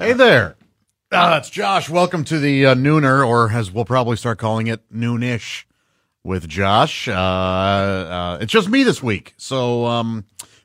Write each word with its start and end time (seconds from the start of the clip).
Hey 0.00 0.14
there. 0.14 0.56
Uh, 1.12 1.36
it's 1.38 1.50
Josh. 1.50 1.90
Welcome 1.90 2.24
to 2.24 2.38
the 2.38 2.64
uh, 2.64 2.74
Nooner, 2.74 3.22
or 3.28 3.52
as 3.52 3.70
we'll 3.70 3.84
probably 3.84 4.16
start 4.16 4.38
calling 4.38 4.66
it, 4.66 4.80
Noonish 4.90 5.64
with 6.24 6.48
Josh. 6.48 7.06
Uh, 7.06 7.12
uh, 7.12 8.38
it's 8.40 8.50
just 8.50 8.70
me 8.70 8.82
this 8.82 9.02
week. 9.02 9.34
So 9.36 9.84
um, 9.84 10.24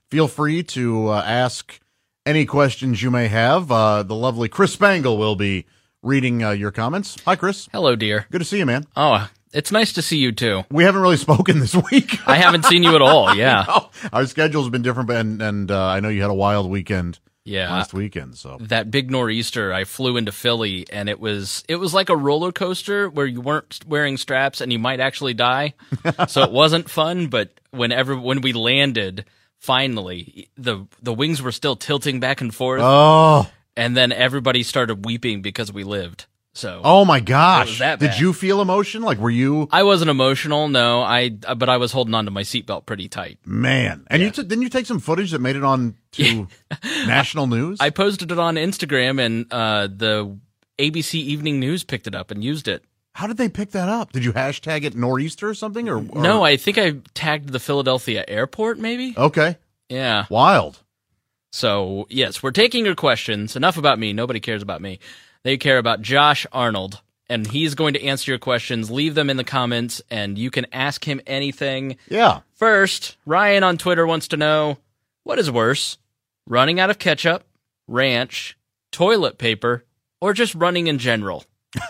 feel 0.09 0.29
free 0.29 0.63
to 0.63 1.09
uh, 1.09 1.21
ask 1.25 1.81
any 2.25 2.45
questions 2.45 3.03
you 3.03 3.11
may 3.11 3.27
have. 3.27 3.69
Uh, 3.69 4.03
the 4.03 4.15
lovely 4.15 4.47
Chris 4.47 4.71
Spangle 4.71 5.17
will 5.17 5.35
be 5.35 5.65
reading 6.01 6.41
uh, 6.41 6.51
your 6.51 6.71
comments. 6.71 7.17
Hi, 7.25 7.35
Chris. 7.35 7.67
Hello, 7.73 7.97
dear. 7.97 8.27
Good 8.31 8.39
to 8.39 8.45
see 8.45 8.59
you, 8.59 8.65
man. 8.65 8.87
Oh, 8.95 9.29
it's 9.51 9.73
nice 9.73 9.91
to 9.91 10.01
see 10.01 10.17
you 10.17 10.31
too. 10.31 10.63
We 10.71 10.85
haven't 10.85 11.01
really 11.01 11.17
spoken 11.27 11.59
this 11.59 11.75
week. 11.91 12.25
I 12.25 12.37
haven't 12.37 12.63
seen 12.63 12.83
you 12.83 12.95
at 12.95 13.01
all. 13.01 13.35
Yeah. 13.35 13.65
Our 14.13 14.27
schedules 14.27 14.63
have 14.67 14.71
been 14.71 14.81
different, 14.81 15.09
and, 15.09 15.41
and 15.41 15.71
uh, 15.71 15.87
I 15.87 15.99
know 15.99 16.07
you 16.07 16.21
had 16.21 16.31
a 16.31 16.33
wild 16.33 16.69
weekend 16.69 17.19
Yeah. 17.45 17.71
last 17.71 17.93
weekend. 17.93 18.37
So 18.37 18.57
that 18.59 18.89
big 18.89 19.11
nor'easter, 19.11 19.71
I 19.71 19.83
flew 19.83 20.17
into 20.17 20.31
Philly 20.31 20.87
and 20.91 21.07
it 21.07 21.19
was 21.19 21.63
it 21.69 21.75
was 21.75 21.93
like 21.93 22.09
a 22.09 22.17
roller 22.17 22.51
coaster 22.51 23.07
where 23.07 23.27
you 23.27 23.39
weren't 23.39 23.79
wearing 23.87 24.17
straps 24.17 24.61
and 24.61 24.73
you 24.73 24.79
might 24.79 24.99
actually 24.99 25.35
die. 25.35 25.75
so 26.27 26.41
it 26.41 26.51
wasn't 26.51 26.89
fun, 26.89 27.27
but 27.27 27.51
whenever 27.69 28.17
when 28.17 28.41
we 28.41 28.51
landed, 28.51 29.25
finally, 29.59 30.49
the 30.57 30.87
the 31.03 31.13
wings 31.13 31.41
were 31.41 31.51
still 31.51 31.75
tilting 31.75 32.19
back 32.19 32.41
and 32.41 32.53
forth 32.53 32.81
oh, 32.83 33.47
and 33.77 33.95
then 33.95 34.11
everybody 34.11 34.63
started 34.63 35.05
weeping 35.05 35.43
because 35.43 35.71
we 35.71 35.83
lived. 35.83 36.25
So 36.57 36.79
oh 36.85 37.03
my 37.03 37.19
gosh! 37.19 37.79
Did 37.79 38.17
you 38.17 38.31
feel 38.31 38.61
emotion? 38.61 39.01
Like, 39.01 39.17
were 39.17 39.29
you 39.29 39.67
I 39.73 39.83
wasn't 39.83 40.09
emotional, 40.09 40.69
no. 40.69 41.01
I 41.01 41.29
but 41.29 41.67
I 41.67 41.75
was 41.75 41.91
holding 41.91 42.13
on 42.13 42.23
to 42.25 42.31
my 42.31 42.43
seatbelt 42.43 42.85
pretty 42.85 43.09
tight. 43.09 43.39
man? 43.45 44.05
And 44.09 44.21
you 44.21 44.31
t- 44.31 44.41
didn't 44.41 44.61
you 44.61 44.69
take 44.69 44.85
some 44.85 44.99
footage 45.01 45.31
that 45.31 45.41
made 45.41 45.57
it 45.57 45.65
on 45.65 45.95
to 46.13 46.47
national 47.05 47.47
news? 47.47 47.79
I 47.81 47.89
posted 47.89 48.31
it 48.31 48.39
on 48.39 48.55
Instagram, 48.55 49.19
and 49.19 49.45
uh, 49.51 49.87
the 49.93 50.37
ABC 50.79 51.15
Evening 51.15 51.59
News 51.59 51.83
picked 51.83 52.07
it 52.07 52.15
up 52.15 52.31
and 52.31 52.41
used 52.41 52.69
it. 52.69 52.85
How 53.11 53.27
did 53.27 53.35
they 53.35 53.49
pick 53.49 53.71
that 53.71 53.89
up? 53.89 54.13
Did 54.13 54.23
you 54.23 54.31
hashtag 54.31 54.83
it 54.85 54.95
nor'easter 54.95 55.49
or 55.49 55.53
something? 55.55 55.89
Or, 55.89 55.97
or- 55.97 56.21
No, 56.21 56.43
I 56.43 56.55
think 56.57 56.77
I 56.77 56.95
tagged 57.13 57.49
the 57.49 57.59
Philadelphia 57.59 58.23
airport, 58.27 58.77
maybe. 58.79 59.13
Okay, 59.17 59.57
Yeah. 59.89 60.25
wild. 60.29 60.79
So 61.51 62.07
yes, 62.09 62.43
we're 62.43 62.51
taking 62.51 62.85
your 62.85 62.95
questions. 62.95 63.55
Enough 63.55 63.77
about 63.77 63.99
me. 63.99 64.11
Nobody 64.13 64.39
cares 64.39 64.61
about 64.61 64.81
me. 64.81 64.99
They 65.45 65.57
care 65.57 65.77
about 65.77 66.01
Josh 66.01 66.47
Arnold, 66.51 67.03
and 67.29 67.45
he's 67.45 67.75
going 67.75 67.93
to 67.93 68.03
answer 68.03 68.31
your 68.31 68.39
questions. 68.39 68.89
Leave 68.89 69.13
them 69.13 69.29
in 69.29 69.37
the 69.37 69.43
comments, 69.43 70.01
and 70.09 70.39
you 70.39 70.49
can 70.49 70.65
ask 70.73 71.07
him 71.07 71.21
anything. 71.27 71.97
Yeah. 72.09 72.39
First, 72.55 73.17
Ryan 73.27 73.63
on 73.63 73.77
Twitter 73.77 74.07
wants 74.07 74.29
to 74.29 74.37
know 74.37 74.79
what 75.21 75.37
is 75.37 75.51
worse, 75.51 75.99
running 76.47 76.79
out 76.79 76.89
of 76.89 76.97
ketchup, 76.97 77.43
ranch, 77.87 78.57
toilet 78.91 79.37
paper, 79.37 79.85
or 80.19 80.33
just 80.33 80.55
running 80.55 80.87
in 80.87 80.97
general. 80.97 81.45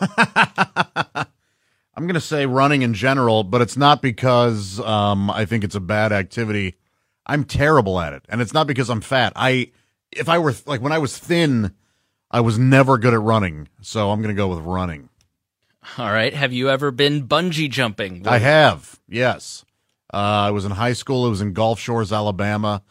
I'm 1.95 2.07
gonna 2.07 2.19
say 2.19 2.45
running 2.45 2.81
in 2.81 2.93
general, 2.93 3.45
but 3.45 3.61
it's 3.61 3.77
not 3.77 4.01
because 4.01 4.81
um, 4.81 5.31
I 5.31 5.45
think 5.45 5.63
it's 5.63 5.75
a 5.75 5.79
bad 5.79 6.11
activity. 6.11 6.75
I'm 7.25 7.45
terrible 7.45 8.01
at 8.01 8.11
it, 8.11 8.25
and 8.27 8.41
it's 8.41 8.53
not 8.53 8.67
because 8.67 8.89
I'm 8.89 8.99
fat. 8.99 9.31
I, 9.33 9.71
if 10.11 10.27
I 10.27 10.39
were 10.39 10.53
like 10.65 10.81
when 10.81 10.91
I 10.91 10.97
was 10.97 11.17
thin, 11.17 11.73
I 12.31 12.41
was 12.41 12.57
never 12.59 12.97
good 12.97 13.13
at 13.13 13.21
running. 13.21 13.67
So 13.81 14.11
I'm 14.11 14.21
gonna 14.21 14.33
go 14.33 14.47
with 14.47 14.59
running. 14.59 15.09
All 15.97 16.11
right. 16.11 16.33
Have 16.33 16.51
you 16.51 16.69
ever 16.69 16.91
been 16.91 17.27
bungee 17.27 17.69
jumping? 17.69 18.27
I 18.27 18.39
have, 18.39 18.99
yes. 19.07 19.63
Uh, 20.13 20.17
I 20.47 20.51
was 20.51 20.65
in 20.65 20.71
high 20.71 20.93
school. 20.93 21.27
It 21.27 21.29
was 21.29 21.41
in 21.41 21.53
Gulf 21.53 21.79
Shores, 21.79 22.11
Alabama, 22.11 22.81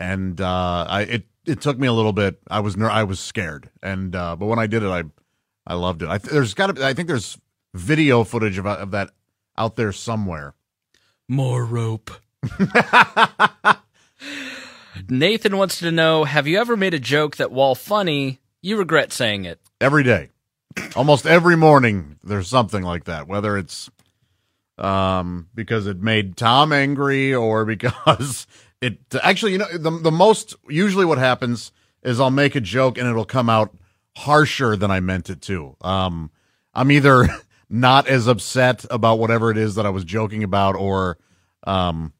and 0.00 0.40
uh, 0.40 0.86
I 0.88 1.02
it 1.02 1.26
it 1.44 1.60
took 1.60 1.78
me 1.78 1.86
a 1.86 1.92
little 1.92 2.12
bit. 2.12 2.40
I 2.50 2.60
was 2.60 2.76
ner- 2.76 2.90
I 2.90 3.04
was 3.04 3.20
scared, 3.20 3.68
and 3.82 4.14
uh, 4.16 4.36
but 4.36 4.46
when 4.46 4.58
I 4.58 4.66
did 4.66 4.82
it, 4.82 4.88
I 4.88 5.04
I 5.66 5.74
loved 5.74 6.02
it. 6.02 6.08
I 6.08 6.18
th- 6.18 6.32
there's 6.32 6.54
got 6.54 6.74
to 6.76 6.84
I 6.84 6.94
think 6.94 7.08
there's 7.08 7.38
video 7.74 8.24
footage 8.24 8.58
of 8.58 8.66
of 8.66 8.90
that 8.92 9.10
out 9.56 9.76
there 9.76 9.92
somewhere. 9.92 10.54
More 11.28 11.64
rope. 11.64 12.10
Nathan 15.08 15.56
wants 15.56 15.78
to 15.78 15.90
know 15.90 16.24
Have 16.24 16.46
you 16.46 16.58
ever 16.58 16.76
made 16.76 16.94
a 16.94 16.98
joke 16.98 17.36
that, 17.36 17.52
while 17.52 17.74
funny, 17.74 18.40
you 18.62 18.76
regret 18.76 19.12
saying 19.12 19.44
it? 19.44 19.60
Every 19.80 20.04
day, 20.04 20.30
almost 20.96 21.26
every 21.26 21.56
morning, 21.56 22.18
there's 22.22 22.48
something 22.48 22.82
like 22.82 23.04
that. 23.04 23.26
Whether 23.26 23.58
it's 23.58 23.90
um 24.78 25.48
because 25.54 25.86
it 25.86 26.00
made 26.00 26.36
Tom 26.36 26.72
angry 26.72 27.34
or 27.34 27.64
because 27.66 28.46
it 28.80 28.98
actually 29.22 29.52
you 29.52 29.58
know 29.58 29.76
the 29.76 29.90
the 29.90 30.10
most 30.10 30.54
usually 30.68 31.04
what 31.04 31.18
happens 31.18 31.72
is 32.02 32.20
I'll 32.20 32.30
make 32.30 32.54
a 32.54 32.60
joke 32.60 32.96
and 32.98 33.06
it'll 33.06 33.24
come 33.24 33.50
out 33.50 33.76
harsher 34.16 34.76
than 34.76 34.90
I 34.90 35.00
meant 35.00 35.28
it 35.28 35.42
to. 35.42 35.76
Um 35.82 36.30
I'm 36.72 36.90
either 36.90 37.28
not 37.68 38.06
as 38.06 38.26
upset 38.28 38.84
about 38.90 39.18
whatever 39.18 39.50
it 39.50 39.58
is 39.58 39.74
that 39.74 39.86
I 39.86 39.90
was 39.90 40.04
joking 40.04 40.42
about 40.42 40.74
or 40.76 41.18
um 41.64 42.12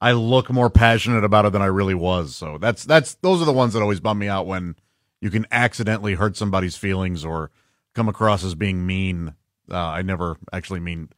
I 0.00 0.12
look 0.12 0.50
more 0.50 0.68
passionate 0.68 1.22
about 1.22 1.44
it 1.44 1.52
than 1.52 1.62
I 1.62 1.66
really 1.66 1.94
was. 1.94 2.34
So 2.34 2.58
that's 2.58 2.84
that's 2.84 3.14
those 3.16 3.40
are 3.42 3.44
the 3.44 3.52
ones 3.52 3.74
that 3.74 3.82
always 3.82 4.00
bum 4.00 4.18
me 4.18 4.28
out 4.28 4.46
when 4.46 4.74
you 5.22 5.30
can 5.30 5.46
accidentally 5.52 6.14
hurt 6.14 6.36
somebody's 6.36 6.76
feelings 6.76 7.24
or 7.24 7.50
come 7.94 8.08
across 8.08 8.42
as 8.44 8.56
being 8.56 8.84
mean. 8.84 9.34
Uh, 9.70 9.76
I 9.78 10.02
never 10.02 10.36
actually 10.52 10.80
mean. 10.80 11.08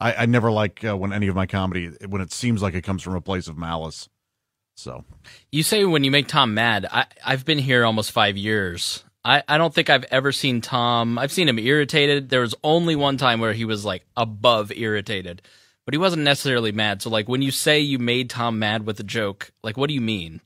I, 0.00 0.14
I 0.14 0.26
never 0.26 0.50
like 0.50 0.84
uh, 0.84 0.96
when 0.96 1.12
any 1.12 1.28
of 1.28 1.36
my 1.36 1.46
comedy 1.46 1.92
when 2.06 2.20
it 2.20 2.32
seems 2.32 2.60
like 2.60 2.74
it 2.74 2.82
comes 2.82 3.02
from 3.02 3.14
a 3.14 3.20
place 3.20 3.46
of 3.46 3.56
malice. 3.56 4.08
So 4.74 5.04
You 5.52 5.62
say 5.62 5.84
when 5.84 6.02
you 6.02 6.10
make 6.10 6.26
Tom 6.26 6.54
mad. 6.54 6.86
I, 6.90 7.06
I've 7.24 7.44
been 7.44 7.58
here 7.58 7.84
almost 7.84 8.10
five 8.10 8.36
years. 8.36 9.04
I, 9.24 9.44
I 9.46 9.58
don't 9.58 9.72
think 9.72 9.88
I've 9.88 10.04
ever 10.10 10.32
seen 10.32 10.60
Tom. 10.60 11.16
I've 11.16 11.30
seen 11.30 11.48
him 11.48 11.58
irritated. 11.58 12.30
There 12.30 12.40
was 12.40 12.56
only 12.64 12.96
one 12.96 13.16
time 13.16 13.38
where 13.38 13.52
he 13.52 13.64
was 13.64 13.84
like 13.84 14.04
above 14.16 14.72
irritated, 14.72 15.40
but 15.84 15.94
he 15.94 15.98
wasn't 15.98 16.24
necessarily 16.24 16.72
mad. 16.72 17.00
So, 17.00 17.10
like, 17.10 17.28
when 17.28 17.42
you 17.42 17.52
say 17.52 17.78
you 17.78 18.00
made 18.00 18.28
Tom 18.28 18.58
mad 18.58 18.84
with 18.84 18.98
a 18.98 19.04
joke, 19.04 19.52
like, 19.62 19.76
what 19.76 19.86
do 19.86 19.94
you 19.94 20.00
mean? 20.00 20.40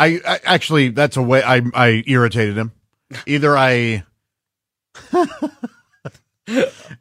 I, 0.00 0.18
I 0.26 0.40
actually 0.44 0.88
that's 0.88 1.18
a 1.18 1.22
way 1.22 1.42
I 1.42 1.60
I 1.74 2.02
irritated 2.06 2.56
him. 2.56 2.72
Either 3.26 3.56
I 3.56 4.04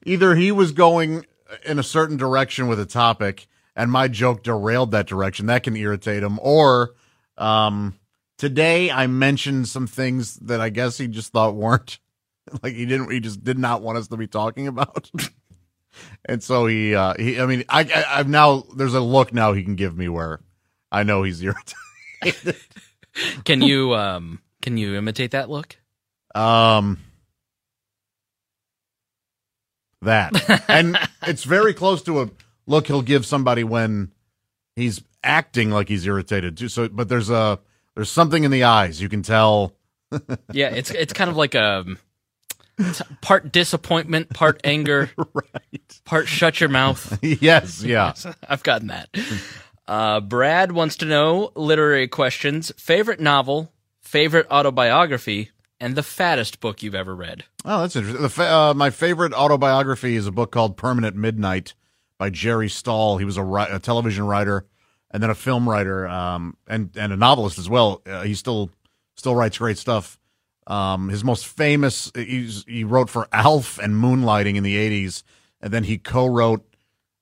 either 0.05 0.35
he 0.35 0.51
was 0.51 0.73
going 0.73 1.25
in 1.65 1.79
a 1.79 1.83
certain 1.83 2.17
direction 2.17 2.67
with 2.67 2.77
a 2.77 2.85
topic 2.85 3.47
and 3.73 3.89
my 3.89 4.09
joke 4.09 4.43
derailed 4.43 4.91
that 4.91 5.07
direction. 5.07 5.45
That 5.45 5.63
can 5.63 5.77
irritate 5.77 6.23
him. 6.23 6.39
Or 6.41 6.91
um 7.37 7.97
today 8.37 8.91
I 8.91 9.07
mentioned 9.07 9.69
some 9.69 9.87
things 9.87 10.35
that 10.35 10.59
I 10.59 10.67
guess 10.67 10.97
he 10.97 11.07
just 11.07 11.31
thought 11.31 11.55
weren't 11.55 11.99
like 12.61 12.73
he 12.73 12.85
didn't 12.85 13.11
he 13.11 13.21
just 13.21 13.45
did 13.45 13.57
not 13.57 13.81
want 13.81 13.97
us 13.97 14.09
to 14.09 14.17
be 14.17 14.27
talking 14.27 14.67
about. 14.67 15.09
and 16.25 16.43
so 16.43 16.65
he 16.65 16.95
uh 16.95 17.13
he 17.17 17.39
I 17.39 17.45
mean 17.45 17.63
I, 17.69 17.83
I 17.83 18.19
I've 18.19 18.27
now 18.27 18.65
there's 18.75 18.93
a 18.93 18.99
look 18.99 19.33
now 19.33 19.53
he 19.53 19.63
can 19.63 19.75
give 19.75 19.97
me 19.97 20.09
where 20.09 20.41
I 20.91 21.03
know 21.03 21.23
he's 21.23 21.41
irritated. 21.41 22.57
Can 23.45 23.61
you 23.61 23.93
um 23.95 24.39
can 24.61 24.77
you 24.77 24.95
imitate 24.95 25.31
that 25.31 25.49
look? 25.49 25.77
Um, 26.35 26.99
that 30.01 30.63
and 30.69 30.97
it's 31.23 31.43
very 31.43 31.73
close 31.73 32.01
to 32.03 32.21
a 32.21 32.29
look 32.67 32.87
he'll 32.87 33.01
give 33.01 33.25
somebody 33.25 33.63
when 33.63 34.11
he's 34.75 35.01
acting 35.23 35.71
like 35.71 35.87
he's 35.89 36.05
irritated 36.05 36.57
too. 36.57 36.69
So, 36.69 36.87
but 36.87 37.09
there's 37.09 37.29
a 37.29 37.59
there's 37.95 38.11
something 38.11 38.43
in 38.43 38.51
the 38.51 38.63
eyes 38.63 39.01
you 39.01 39.09
can 39.09 39.21
tell. 39.23 39.73
Yeah, 40.51 40.69
it's 40.69 40.89
it's 40.89 41.13
kind 41.13 41.29
of 41.29 41.37
like 41.37 41.53
a 41.53 41.85
part 43.21 43.51
disappointment, 43.51 44.31
part 44.31 44.59
anger, 44.63 45.11
right. 45.33 46.01
part 46.05 46.27
shut 46.27 46.59
your 46.59 46.69
mouth. 46.69 47.19
yes. 47.21 47.83
Yeah. 47.83 48.13
I've 48.47 48.63
gotten 48.63 48.87
that. 48.87 49.09
Uh, 49.89 50.19
Brad 50.19 50.71
wants 50.71 50.95
to 50.97 51.05
know 51.05 51.51
literary 51.55 52.07
questions, 52.07 52.71
favorite 52.77 53.19
novel, 53.19 53.73
favorite 54.01 54.45
autobiography, 54.51 55.49
and 55.79 55.95
the 55.95 56.03
fattest 56.03 56.59
book 56.59 56.83
you've 56.83 56.93
ever 56.93 57.15
read. 57.15 57.45
Oh, 57.65 57.81
that's 57.81 57.95
interesting. 57.95 58.29
Fa- 58.29 58.51
uh, 58.51 58.73
my 58.75 58.91
favorite 58.91 59.33
autobiography 59.33 60.15
is 60.15 60.27
a 60.27 60.31
book 60.31 60.51
called 60.51 60.77
Permanent 60.77 61.15
Midnight 61.15 61.73
by 62.19 62.29
Jerry 62.29 62.69
Stahl. 62.69 63.17
He 63.17 63.25
was 63.25 63.37
a, 63.37 63.43
ri- 63.43 63.65
a 63.67 63.79
television 63.79 64.25
writer 64.27 64.67
and 65.09 65.23
then 65.23 65.31
a 65.31 65.35
film 65.35 65.67
writer 65.67 66.07
um, 66.07 66.55
and 66.67 66.95
and 66.95 67.11
a 67.11 67.17
novelist 67.17 67.57
as 67.57 67.67
well. 67.67 68.03
Uh, 68.05 68.21
he 68.21 68.35
still 68.35 68.69
still 69.15 69.35
writes 69.35 69.57
great 69.57 69.79
stuff. 69.79 70.19
Um, 70.67 71.09
his 71.09 71.23
most 71.23 71.47
famous, 71.47 72.11
he 72.15 72.83
wrote 72.83 73.09
for 73.09 73.27
Alf 73.33 73.79
and 73.79 73.95
Moonlighting 73.95 74.55
in 74.55 74.61
the 74.63 74.75
'80s, 74.75 75.23
and 75.61 75.73
then 75.73 75.85
he 75.85 75.97
co-wrote, 75.97 76.63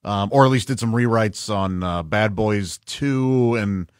um, 0.07 0.29
or 0.31 0.45
at 0.45 0.51
least 0.51 0.69
did 0.69 0.79
some 0.79 0.93
rewrites 0.93 1.53
on 1.53 1.83
uh, 1.83 2.01
Bad 2.01 2.33
Boys 2.35 2.79
Two, 2.85 3.55
and 3.55 3.91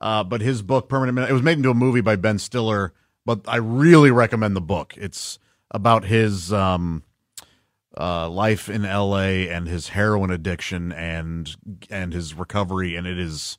uh, 0.00 0.22
but 0.22 0.40
his 0.40 0.62
book 0.62 0.88
Permanent 0.88 1.16
Midnight, 1.16 1.30
it 1.30 1.34
was 1.34 1.42
made 1.42 1.56
into 1.56 1.70
a 1.70 1.74
movie 1.74 2.00
by 2.00 2.14
Ben 2.16 2.38
Stiller. 2.38 2.92
But 3.24 3.40
I 3.48 3.56
really 3.56 4.12
recommend 4.12 4.54
the 4.54 4.60
book. 4.60 4.94
It's 4.96 5.40
about 5.72 6.04
his 6.04 6.52
um, 6.52 7.02
uh, 7.98 8.28
life 8.28 8.68
in 8.68 8.84
L.A. 8.84 9.48
and 9.48 9.66
his 9.66 9.88
heroin 9.88 10.30
addiction 10.30 10.92
and 10.92 11.56
and 11.90 12.12
his 12.12 12.34
recovery, 12.34 12.94
and 12.94 13.04
it 13.04 13.18
is, 13.18 13.58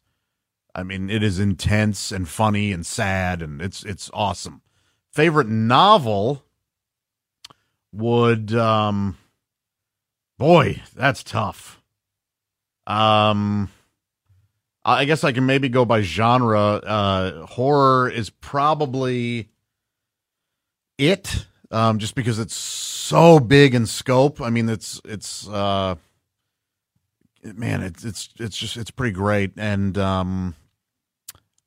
I 0.73 0.83
mean, 0.83 1.09
it 1.09 1.23
is 1.23 1.39
intense 1.39 2.13
and 2.13 2.29
funny 2.29 2.71
and 2.71 2.85
sad, 2.85 3.41
and 3.41 3.61
it's 3.61 3.83
it's 3.83 4.09
awesome. 4.13 4.61
favorite 5.11 5.49
novel 5.49 6.45
would 7.91 8.53
um 8.53 9.17
boy, 10.37 10.81
that's 10.95 11.23
tough. 11.23 11.76
Um 12.87 13.69
I 14.85 15.03
guess 15.03 15.25
I 15.25 15.33
can 15.33 15.45
maybe 15.45 15.67
go 15.67 15.83
by 15.83 16.01
genre. 16.01 16.59
Uh 16.77 17.45
horror 17.45 18.09
is 18.09 18.29
probably 18.29 19.49
it 20.97 21.45
um 21.69 21.99
just 21.99 22.15
because 22.15 22.39
it's 22.39 22.55
so 22.55 23.39
big 23.39 23.75
in 23.75 23.85
scope. 23.85 24.41
I 24.41 24.49
mean 24.49 24.69
it's 24.69 25.01
it's 25.03 25.47
uh 25.49 25.95
man, 27.43 27.83
it's 27.83 28.05
it's 28.05 28.29
it's 28.39 28.57
just 28.57 28.77
it's 28.77 28.91
pretty 28.91 29.13
great 29.13 29.51
and 29.57 29.97
um 29.97 30.55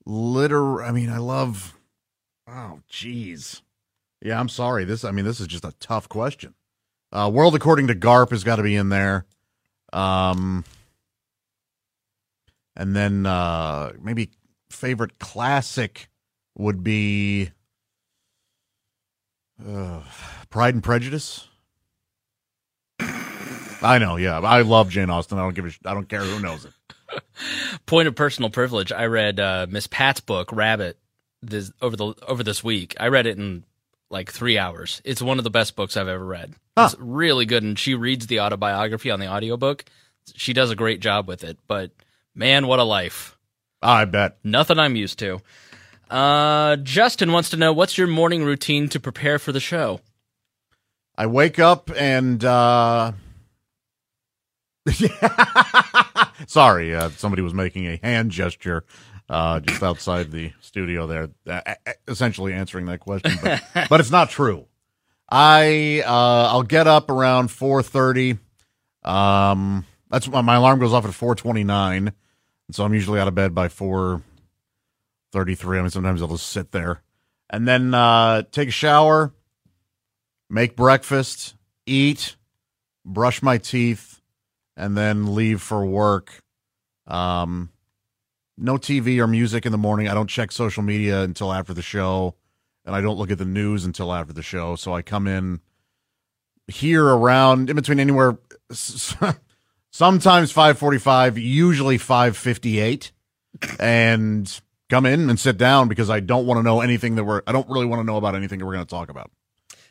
liter 0.06 0.82
I 0.82 0.90
mean 0.90 1.11
I 1.11 1.19
love 1.19 1.75
oh 2.49 2.81
jeez. 2.90 3.61
Yeah, 4.23 4.40
I'm 4.40 4.49
sorry. 4.49 4.84
This 4.84 5.05
I 5.05 5.11
mean 5.11 5.26
this 5.26 5.40
is 5.40 5.46
just 5.46 5.66
a 5.66 5.75
tough 5.81 6.08
question. 6.08 6.55
Uh 7.12 7.31
World 7.32 7.55
According 7.55 7.88
to 7.88 7.94
Garp 7.94 8.31
has 8.31 8.43
got 8.44 8.56
to 8.56 8.62
be 8.62 8.76
in 8.76 8.88
there. 8.88 9.26
Um 9.93 10.64
and 12.81 12.97
then 12.97 13.27
uh 13.27 13.93
maybe 14.00 14.31
favorite 14.71 15.19
classic 15.19 16.09
would 16.56 16.82
be 16.82 17.50
uh, 19.67 20.00
Pride 20.49 20.75
and 20.75 20.82
Prejudice. 20.82 21.47
I 23.82 23.99
know, 23.99 24.17
yeah. 24.17 24.38
I 24.41 24.62
love 24.62 24.91
Jane 24.91 25.11
Austen. 25.11 25.38
I 25.38 25.43
don't 25.43 25.55
give 25.55 25.65
a 25.65 25.71
sh- 25.71 25.81
I 25.85 25.94
don't 25.94 26.09
care 26.09 26.21
who 26.21 26.41
knows 26.41 26.65
it. 26.65 26.73
Point 27.87 28.09
of 28.09 28.15
personal 28.15 28.50
privilege. 28.50 28.93
I 28.93 29.06
read 29.06 29.41
uh, 29.41 29.67
Miss 29.69 29.87
Pat's 29.87 30.21
book 30.21 30.53
Rabbit 30.53 30.99
this 31.43 31.73
over 31.81 31.97
the 31.97 32.15
over 32.26 32.43
this 32.43 32.62
week. 32.62 32.94
I 33.00 33.09
read 33.09 33.26
it 33.26 33.38
in 33.38 33.65
like 34.11 34.31
three 34.31 34.59
hours. 34.59 35.00
It's 35.05 35.23
one 35.23 35.38
of 35.38 35.44
the 35.44 35.50
best 35.50 35.76
books 35.76 35.97
I've 35.97 36.09
ever 36.09 36.25
read. 36.25 36.55
Huh. 36.76 36.91
It's 36.93 37.00
really 37.00 37.47
good, 37.47 37.62
and 37.62 37.79
she 37.79 37.94
reads 37.94 38.26
the 38.26 38.41
autobiography 38.41 39.11
on 39.11 39.21
the 39.21 39.29
audiobook. 39.29 39.85
She 40.35 40.53
does 40.53 40.71
a 40.71 40.76
great 40.76 41.00
job 41.00 41.26
with 41.26 41.43
it. 41.43 41.59
But 41.67 41.91
man, 42.40 42.66
what 42.66 42.78
a 42.78 42.84
life! 42.84 43.37
I 43.82 44.06
bet. 44.06 44.38
Nothing 44.42 44.78
I'm 44.78 44.96
used 44.96 45.19
to. 45.20 45.40
Uh, 46.10 46.76
Justin 46.76 47.32
wants 47.32 47.50
to 47.50 47.56
know 47.56 47.72
what's 47.72 47.96
your 47.96 48.08
morning 48.08 48.42
routine 48.42 48.88
to 48.88 48.98
prepare 48.98 49.38
for 49.38 49.52
the 49.52 49.60
show. 49.60 50.00
I 51.16 51.26
wake 51.26 51.58
up 51.58 51.90
and 51.96 52.42
uh 52.42 53.12
sorry, 56.46 56.94
uh, 56.94 57.10
somebody 57.10 57.42
was 57.42 57.52
making 57.52 57.87
a 57.87 58.00
hand 58.02 58.31
gesture 58.31 58.84
uh 59.28 59.60
just 59.60 59.82
outside 59.82 60.31
the 60.32 60.52
studio 60.62 61.06
there, 61.06 61.28
uh, 61.46 61.75
essentially 62.08 62.54
answering 62.54 62.87
that 62.87 63.00
question, 63.00 63.32
but, 63.42 63.62
but 63.90 64.00
it's 64.00 64.10
not 64.10 64.31
true. 64.31 64.66
I 65.31 66.02
uh 66.06 66.48
I'll 66.50 66.62
get 66.62 66.87
up 66.87 67.10
around 67.10 67.50
4:30. 67.50 68.38
Um 69.08 69.84
that's 70.10 70.26
my 70.26 70.56
alarm 70.56 70.81
goes 70.81 70.92
off 70.92 71.04
at 71.04 71.10
4:29, 71.12 72.12
and 72.70 72.75
so 72.76 72.84
I'm 72.84 72.94
usually 72.94 73.19
out 73.19 73.26
of 73.26 73.34
bed 73.34 73.52
by 73.52 73.67
4:33. 73.67 74.22
I 75.78 75.81
mean 75.81 75.90
sometimes 75.90 76.22
I'll 76.22 76.28
just 76.28 76.50
sit 76.50 76.70
there. 76.70 77.02
And 77.52 77.67
then 77.67 77.94
uh 77.94 78.44
take 78.52 78.69
a 78.69 78.70
shower, 78.70 79.34
make 80.49 80.76
breakfast, 80.76 81.56
eat, 81.84 82.37
brush 83.05 83.43
my 83.43 83.58
teeth, 83.58 84.20
and 84.76 84.96
then 84.96 85.34
leave 85.34 85.61
for 85.61 85.84
work. 85.84 86.44
Um, 87.08 87.70
no 88.56 88.75
TV 88.75 89.19
or 89.19 89.26
music 89.26 89.66
in 89.66 89.73
the 89.73 89.78
morning. 89.78 90.06
I 90.06 90.14
don't 90.14 90.31
check 90.31 90.52
social 90.52 90.84
media 90.84 91.23
until 91.23 91.52
after 91.52 91.75
the 91.75 91.82
show, 91.82 92.37
and 92.84 92.94
I 92.94 93.00
don't 93.00 93.19
look 93.19 93.32
at 93.32 93.38
the 93.38 93.44
news 93.44 93.84
until 93.84 94.12
after 94.12 94.32
the 94.32 94.44
show. 94.44 94.76
So 94.76 94.94
I 94.94 95.02
come 95.02 95.26
in 95.26 95.58
here 96.69 97.05
around 97.05 97.69
in 97.69 97.75
between 97.75 97.99
anywhere, 97.99 98.38
sometimes 99.90 100.52
five 100.52 100.78
forty-five, 100.78 101.38
usually 101.38 101.98
five 101.98 102.37
fifty-eight, 102.37 103.12
and 103.78 104.60
come 104.88 105.06
in 105.06 105.31
and 105.31 105.38
sit 105.38 105.56
down 105.56 105.88
because 105.88 106.10
I 106.10 106.20
don't 106.20 106.46
want 106.46 106.58
to 106.58 106.62
know 106.62 106.81
anything 106.81 107.14
that 107.16 107.25
we're. 107.25 107.42
I 107.46 107.52
don't 107.52 107.69
really 107.69 107.87
want 107.87 108.00
to 108.00 108.04
know 108.04 108.16
about 108.16 108.34
anything 108.34 108.58
that 108.58 108.66
we're 108.66 108.75
going 108.75 108.87
to 108.87 108.90
talk 108.90 109.08
about. 109.08 109.31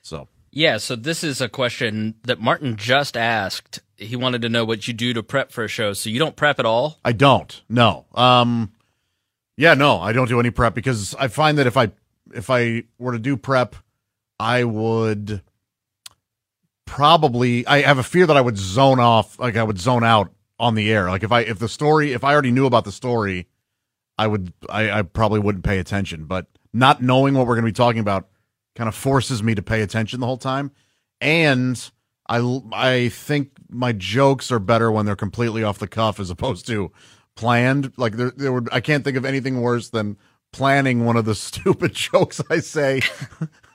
So 0.02 0.28
Yeah, 0.52 0.78
so 0.78 0.96
this 0.96 1.24
is 1.24 1.42
a 1.42 1.50
question 1.50 2.16
that 2.24 2.40
Martin 2.40 2.76
just 2.76 3.16
asked. 3.16 3.82
He 3.98 4.16
wanted 4.16 4.42
to 4.44 4.50
know 4.50 4.66
what 4.66 4.88
you 4.88 4.94
do 4.94 5.14
to 5.14 5.22
prep 5.22 5.52
for 5.52 5.64
a 5.64 5.68
show. 5.68 5.94
So 5.94 6.10
you 6.10 6.20
don't 6.20 6.36
prep 6.36 6.60
at 6.60 6.66
all? 6.66 7.00
I 7.04 7.12
don't. 7.12 7.62
No. 7.70 8.06
Um 8.14 8.72
yeah, 9.58 9.74
no, 9.74 10.00
I 10.00 10.14
don't 10.14 10.30
do 10.30 10.40
any 10.40 10.52
prep 10.52 10.74
because 10.74 11.14
I 11.16 11.28
find 11.28 11.58
that 11.58 11.68
if 11.68 11.76
I 11.76 11.92
if 12.34 12.50
I 12.50 12.84
were 12.98 13.12
to 13.12 13.20
do 13.20 13.36
prep, 13.36 13.76
I 14.40 14.64
would 14.64 15.42
probably 16.90 17.68
I 17.68 17.82
have 17.82 18.00
a 18.00 18.04
fear 18.04 18.26
that 18.26 18.36
I 18.36 18.42
would 18.42 18.58
zone 18.58 19.00
off, 19.00 19.38
like 19.38 19.56
I 19.56 19.62
would 19.62 19.80
zone 19.80 20.04
out 20.04 20.34
on 20.60 20.74
the 20.74 20.92
air. 20.92 21.08
Like 21.08 21.22
if 21.22 21.32
I 21.32 21.42
if 21.42 21.60
the 21.60 21.70
story 21.70 22.14
if 22.14 22.24
I 22.24 22.34
already 22.34 22.50
knew 22.50 22.66
about 22.66 22.84
the 22.84 22.92
story, 22.92 23.48
I 24.18 24.26
would 24.26 24.52
I, 24.68 24.90
I 24.90 25.02
probably 25.04 25.40
wouldn't 25.40 25.64
pay 25.64 25.78
attention. 25.78 26.26
But 26.26 26.48
not 26.74 27.02
knowing 27.04 27.36
what 27.36 27.46
we're 27.46 27.54
gonna 27.56 27.68
be 27.68 27.72
talking 27.74 28.00
about 28.00 28.28
kind 28.76 28.88
of 28.88 28.96
forces 28.96 29.44
me 29.44 29.54
to 29.54 29.62
pay 29.62 29.82
attention 29.82 30.20
the 30.20 30.26
whole 30.26 30.38
time. 30.38 30.72
And 31.22 31.80
I 32.28 32.60
I 32.74 33.10
think 33.10 33.52
my 33.70 33.92
jokes 33.92 34.52
are 34.52 34.60
better 34.60 34.92
when 34.92 35.06
they're 35.06 35.16
completely 35.16 35.64
off 35.64 35.78
the 35.78 35.88
cuff 35.88 36.20
as 36.20 36.32
opposed 36.32 36.66
to 36.68 36.92
planned. 37.36 37.94
Like 37.98 38.14
there, 38.14 38.32
there 38.32 38.52
would 38.52 38.68
I 38.72 38.80
can't 38.80 39.04
think 39.04 39.16
of 39.16 39.26
anything 39.26 39.62
worse 39.62 39.90
than 39.90 40.18
planning 40.52 41.06
one 41.06 41.18
of 41.18 41.26
the 41.26 41.36
stupid 41.50 41.94
jokes 41.94 42.42
I 42.50 42.60
say, 42.62 43.02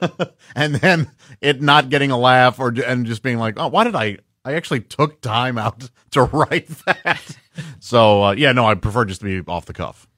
and 0.57 0.75
then 0.77 1.11
it 1.41 1.63
not 1.63 1.91
getting 1.91 2.11
a 2.11 2.19
laugh 2.19 2.59
or 2.59 2.69
and 2.87 3.07
just 3.07 3.23
being 3.23 3.39
like, 3.39 3.55
oh, 3.59 3.69
why 3.69 3.85
did 3.85 3.95
I? 3.95 4.19
I 4.45 4.55
actually 4.55 4.81
took 4.81 5.21
time 5.21 5.57
out 5.57 5.89
to 6.11 6.23
write 6.25 6.69
that. 6.87 7.37
So 7.79 8.25
uh, 8.25 8.33
yeah, 8.33 8.51
no, 8.51 8.67
I 8.67 8.75
prefer 8.75 9.05
just 9.05 9.21
to 9.21 9.43
be 9.43 9.49
off 9.49 9.67
the 9.67 9.73
cuff. 9.73 10.09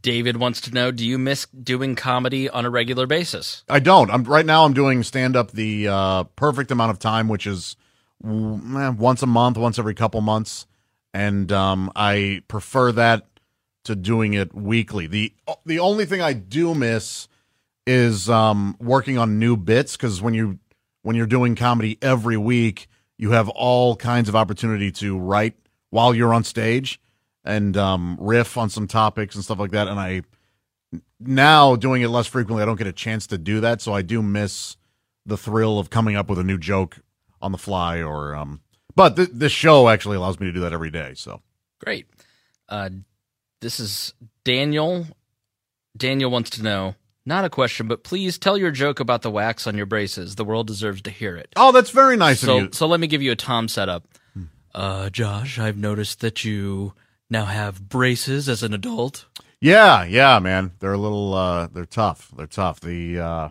David 0.00 0.38
wants 0.38 0.62
to 0.62 0.72
know, 0.72 0.90
do 0.90 1.04
you 1.04 1.18
miss 1.18 1.44
doing 1.46 1.96
comedy 1.96 2.48
on 2.48 2.64
a 2.64 2.70
regular 2.70 3.06
basis? 3.06 3.62
I 3.68 3.80
don't. 3.80 4.10
I'm 4.10 4.24
right 4.24 4.46
now. 4.46 4.64
I'm 4.64 4.72
doing 4.72 5.02
stand 5.02 5.36
up 5.36 5.50
the 5.50 5.88
uh, 5.88 6.24
perfect 6.24 6.70
amount 6.70 6.92
of 6.92 6.98
time, 6.98 7.28
which 7.28 7.46
is 7.46 7.76
eh, 8.24 8.88
once 8.88 9.22
a 9.22 9.26
month, 9.26 9.58
once 9.58 9.78
every 9.78 9.94
couple 9.94 10.22
months, 10.22 10.66
and 11.12 11.52
um, 11.52 11.92
I 11.94 12.42
prefer 12.48 12.92
that 12.92 13.26
to 13.84 13.96
doing 13.96 14.34
it 14.34 14.54
weekly. 14.54 15.06
the 15.06 15.34
The 15.66 15.78
only 15.80 16.06
thing 16.06 16.22
I 16.22 16.32
do 16.32 16.74
miss 16.74 17.27
is 17.88 18.28
um, 18.28 18.76
working 18.78 19.16
on 19.16 19.38
new 19.38 19.56
bits 19.56 19.96
because 19.96 20.20
when 20.20 20.34
you 20.34 20.58
when 21.02 21.16
you're 21.16 21.26
doing 21.26 21.54
comedy 21.54 21.96
every 22.02 22.36
week, 22.36 22.86
you 23.16 23.30
have 23.30 23.48
all 23.48 23.96
kinds 23.96 24.28
of 24.28 24.36
opportunity 24.36 24.92
to 24.92 25.18
write 25.18 25.54
while 25.88 26.14
you're 26.14 26.34
on 26.34 26.44
stage 26.44 27.00
and 27.44 27.78
um, 27.78 28.18
riff 28.20 28.58
on 28.58 28.68
some 28.68 28.86
topics 28.86 29.34
and 29.34 29.42
stuff 29.42 29.58
like 29.58 29.70
that. 29.70 29.88
And 29.88 29.98
I 29.98 30.22
now 31.18 31.76
doing 31.76 32.02
it 32.02 32.08
less 32.08 32.26
frequently, 32.26 32.62
I 32.62 32.66
don't 32.66 32.76
get 32.76 32.86
a 32.86 32.92
chance 32.92 33.26
to 33.28 33.38
do 33.38 33.60
that, 33.60 33.80
so 33.80 33.94
I 33.94 34.02
do 34.02 34.22
miss 34.22 34.76
the 35.24 35.38
thrill 35.38 35.78
of 35.78 35.88
coming 35.88 36.14
up 36.14 36.28
with 36.28 36.38
a 36.38 36.44
new 36.44 36.58
joke 36.58 36.98
on 37.40 37.52
the 37.52 37.58
fly. 37.58 38.02
Or, 38.02 38.34
um, 38.34 38.60
but 38.94 39.16
th- 39.16 39.30
this 39.32 39.52
show 39.52 39.88
actually 39.88 40.16
allows 40.16 40.38
me 40.38 40.46
to 40.46 40.52
do 40.52 40.60
that 40.60 40.74
every 40.74 40.90
day. 40.90 41.14
So 41.14 41.40
Great. 41.80 42.06
Uh, 42.68 42.90
this 43.60 43.80
is 43.80 44.12
Daniel. 44.44 45.06
Daniel 45.96 46.30
wants 46.30 46.50
to 46.50 46.62
know, 46.62 46.94
not 47.28 47.44
a 47.44 47.50
question, 47.50 47.86
but 47.86 48.02
please 48.02 48.38
tell 48.38 48.58
your 48.58 48.72
joke 48.72 48.98
about 48.98 49.22
the 49.22 49.30
wax 49.30 49.66
on 49.66 49.76
your 49.76 49.86
braces. 49.86 50.34
The 50.34 50.44
world 50.44 50.66
deserves 50.66 51.02
to 51.02 51.10
hear 51.10 51.36
it. 51.36 51.52
oh, 51.56 51.70
that's 51.70 51.90
very 51.90 52.16
nice 52.16 52.40
so, 52.40 52.56
of 52.56 52.62
you. 52.62 52.68
so 52.72 52.86
let 52.86 52.98
me 52.98 53.06
give 53.06 53.22
you 53.22 53.30
a 53.30 53.36
Tom 53.36 53.68
setup. 53.68 54.08
Uh, 54.74 55.10
Josh, 55.10 55.58
I've 55.58 55.76
noticed 55.76 56.20
that 56.20 56.44
you 56.44 56.94
now 57.30 57.44
have 57.44 57.88
braces 57.88 58.48
as 58.48 58.62
an 58.62 58.74
adult. 58.74 59.26
Yeah, 59.60 60.04
yeah, 60.04 60.38
man. 60.38 60.72
They're 60.78 60.92
a 60.92 60.98
little 60.98 61.34
uh 61.34 61.66
they're 61.68 61.84
tough. 61.84 62.30
They're 62.36 62.46
tough. 62.46 62.80
The 62.80 63.18
uh 63.18 63.48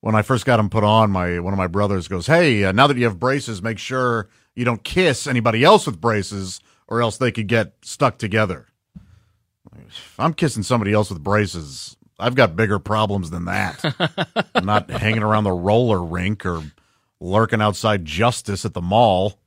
when 0.00 0.14
I 0.14 0.22
first 0.22 0.44
got 0.44 0.58
them 0.58 0.70
put 0.70 0.84
on, 0.84 1.10
my 1.10 1.38
one 1.40 1.52
of 1.52 1.58
my 1.58 1.66
brothers 1.66 2.08
goes, 2.08 2.26
"Hey, 2.26 2.64
uh, 2.64 2.72
now 2.72 2.86
that 2.86 2.96
you 2.96 3.04
have 3.04 3.18
braces, 3.18 3.62
make 3.62 3.78
sure 3.78 4.28
you 4.54 4.64
don't 4.64 4.84
kiss 4.84 5.26
anybody 5.26 5.64
else 5.64 5.86
with 5.86 6.00
braces 6.00 6.60
or 6.86 7.02
else 7.02 7.16
they 7.16 7.32
could 7.32 7.48
get 7.48 7.72
stuck 7.82 8.18
together." 8.18 8.68
If 9.88 10.14
I'm 10.18 10.34
kissing 10.34 10.62
somebody 10.62 10.92
else 10.92 11.10
with 11.10 11.22
braces, 11.22 11.96
I've 12.18 12.34
got 12.34 12.54
bigger 12.56 12.78
problems 12.78 13.30
than 13.30 13.46
that. 13.46 13.82
I'm 14.54 14.64
not 14.66 14.88
hanging 14.90 15.22
around 15.22 15.44
the 15.44 15.52
roller 15.52 16.02
rink 16.02 16.46
or 16.46 16.62
lurking 17.20 17.60
outside 17.60 18.04
Justice 18.04 18.64
at 18.64 18.72
the 18.74 18.80
mall. 18.82 19.38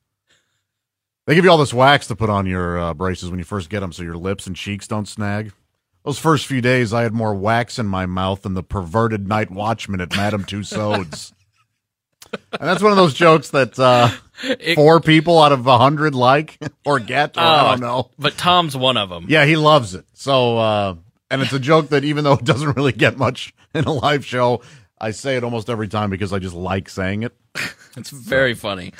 They 1.25 1.35
give 1.35 1.43
you 1.45 1.51
all 1.51 1.57
this 1.57 1.73
wax 1.73 2.07
to 2.07 2.15
put 2.15 2.29
on 2.29 2.45
your 2.45 2.77
uh, 2.79 2.93
braces 2.93 3.29
when 3.29 3.39
you 3.39 3.45
first 3.45 3.69
get 3.69 3.81
them 3.81 3.91
so 3.91 4.03
your 4.03 4.17
lips 4.17 4.47
and 4.47 4.55
cheeks 4.55 4.87
don't 4.87 5.07
snag. 5.07 5.51
Those 6.05 6.17
first 6.19 6.45
few 6.45 6.61
days, 6.61 6.93
I 6.93 7.03
had 7.03 7.13
more 7.13 7.35
wax 7.35 7.79
in 7.79 7.85
my 7.85 8.05
mouth 8.05 8.43
than 8.43 8.53
the 8.53 8.63
perverted 8.63 9.27
night 9.27 9.51
watchman 9.51 9.99
at 9.99 10.15
Madame 10.15 10.45
Tussauds. 10.45 11.33
and 12.33 12.67
that's 12.69 12.81
one 12.81 12.91
of 12.91 12.97
those 12.97 13.13
jokes 13.13 13.49
that 13.49 13.77
uh, 13.77 14.09
It- 14.43 14.75
four 14.75 15.01
people 15.01 15.41
out 15.41 15.51
of 15.51 15.67
a 15.67 15.77
hundred 15.77 16.15
like 16.15 16.57
or 16.85 16.99
get, 16.99 17.35
or 17.37 17.41
I 17.41 17.61
Oh, 17.61 17.69
don't 17.71 17.79
know. 17.81 18.09
But 18.17 18.37
Tom's 18.37 18.75
one 18.77 18.95
of 18.95 19.09
them. 19.09 19.25
Yeah, 19.27 19.45
he 19.45 19.57
loves 19.57 19.95
it. 19.95 20.05
So, 20.13 20.57
uh, 20.57 20.95
and 21.29 21.41
it's 21.41 21.53
a 21.53 21.59
joke 21.59 21.89
that 21.89 22.03
even 22.03 22.23
though 22.23 22.33
it 22.33 22.43
doesn't 22.45 22.75
really 22.75 22.91
get 22.91 23.17
much 23.17 23.53
in 23.73 23.83
a 23.85 23.91
live 23.91 24.25
show, 24.25 24.61
I 24.99 25.11
say 25.11 25.37
it 25.37 25.43
almost 25.43 25.69
every 25.69 25.87
time 25.87 26.09
because 26.09 26.33
I 26.33 26.39
just 26.39 26.55
like 26.55 26.89
saying 26.89 27.23
it. 27.23 27.35
It's 27.95 28.09
very 28.11 28.53
funny. 28.53 28.93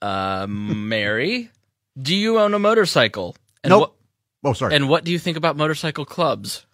Uh, 0.00 0.46
Mary, 0.48 1.50
do 2.00 2.14
you 2.14 2.38
own 2.38 2.54
a 2.54 2.58
motorcycle? 2.58 3.36
And 3.62 3.70
Nope. 3.70 3.80
What, 4.40 4.50
Oh, 4.50 4.52
sorry. 4.54 4.74
and 4.74 4.88
what 4.88 5.04
do 5.04 5.12
you 5.12 5.18
think 5.20 5.36
about 5.36 5.56
motorcycle 5.56 6.04
clubs? 6.04 6.66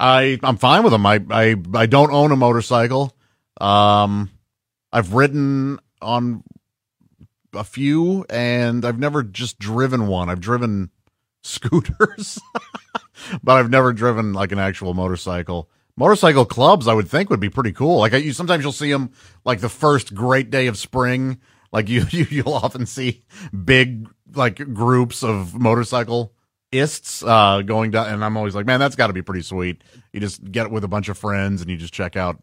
I 0.00 0.40
I'm 0.42 0.56
fine 0.56 0.82
with 0.82 0.90
them. 0.92 1.06
I 1.06 1.20
I 1.30 1.54
I 1.74 1.86
don't 1.86 2.10
own 2.10 2.32
a 2.32 2.36
motorcycle. 2.36 3.16
Um, 3.60 4.30
I've 4.92 5.12
ridden 5.14 5.78
on 6.02 6.42
a 7.52 7.62
few, 7.62 8.24
and 8.28 8.84
I've 8.84 8.98
never 8.98 9.22
just 9.22 9.60
driven 9.60 10.08
one. 10.08 10.28
I've 10.28 10.40
driven 10.40 10.90
scooters, 11.44 12.40
but 13.42 13.52
I've 13.56 13.70
never 13.70 13.92
driven 13.92 14.32
like 14.32 14.52
an 14.52 14.58
actual 14.58 14.94
motorcycle. 14.94 15.70
Motorcycle 15.96 16.44
clubs, 16.44 16.88
I 16.88 16.94
would 16.94 17.08
think, 17.08 17.30
would 17.30 17.38
be 17.38 17.48
pretty 17.50 17.70
cool. 17.72 17.98
Like 17.98 18.12
you, 18.14 18.32
sometimes 18.32 18.64
you'll 18.64 18.72
see 18.72 18.90
them 18.90 19.12
like 19.44 19.60
the 19.60 19.68
first 19.68 20.12
great 20.14 20.50
day 20.50 20.66
of 20.66 20.76
spring. 20.76 21.38
Like 21.70 21.88
you, 21.88 22.04
you 22.10 22.26
you'll 22.30 22.54
often 22.54 22.86
see 22.86 23.22
big 23.64 24.08
like 24.34 24.56
groups 24.74 25.22
of 25.22 25.54
motorcycle 25.54 26.32
ists 26.72 27.22
uh 27.22 27.62
going 27.62 27.92
down 27.92 28.08
and 28.08 28.24
i'm 28.24 28.36
always 28.36 28.52
like 28.52 28.66
man 28.66 28.80
that's 28.80 28.96
got 28.96 29.06
to 29.06 29.12
be 29.12 29.22
pretty 29.22 29.42
sweet 29.42 29.84
you 30.12 30.18
just 30.18 30.42
get 30.50 30.72
with 30.72 30.82
a 30.82 30.88
bunch 30.88 31.08
of 31.08 31.16
friends 31.16 31.60
and 31.62 31.70
you 31.70 31.76
just 31.76 31.94
check 31.94 32.16
out 32.16 32.42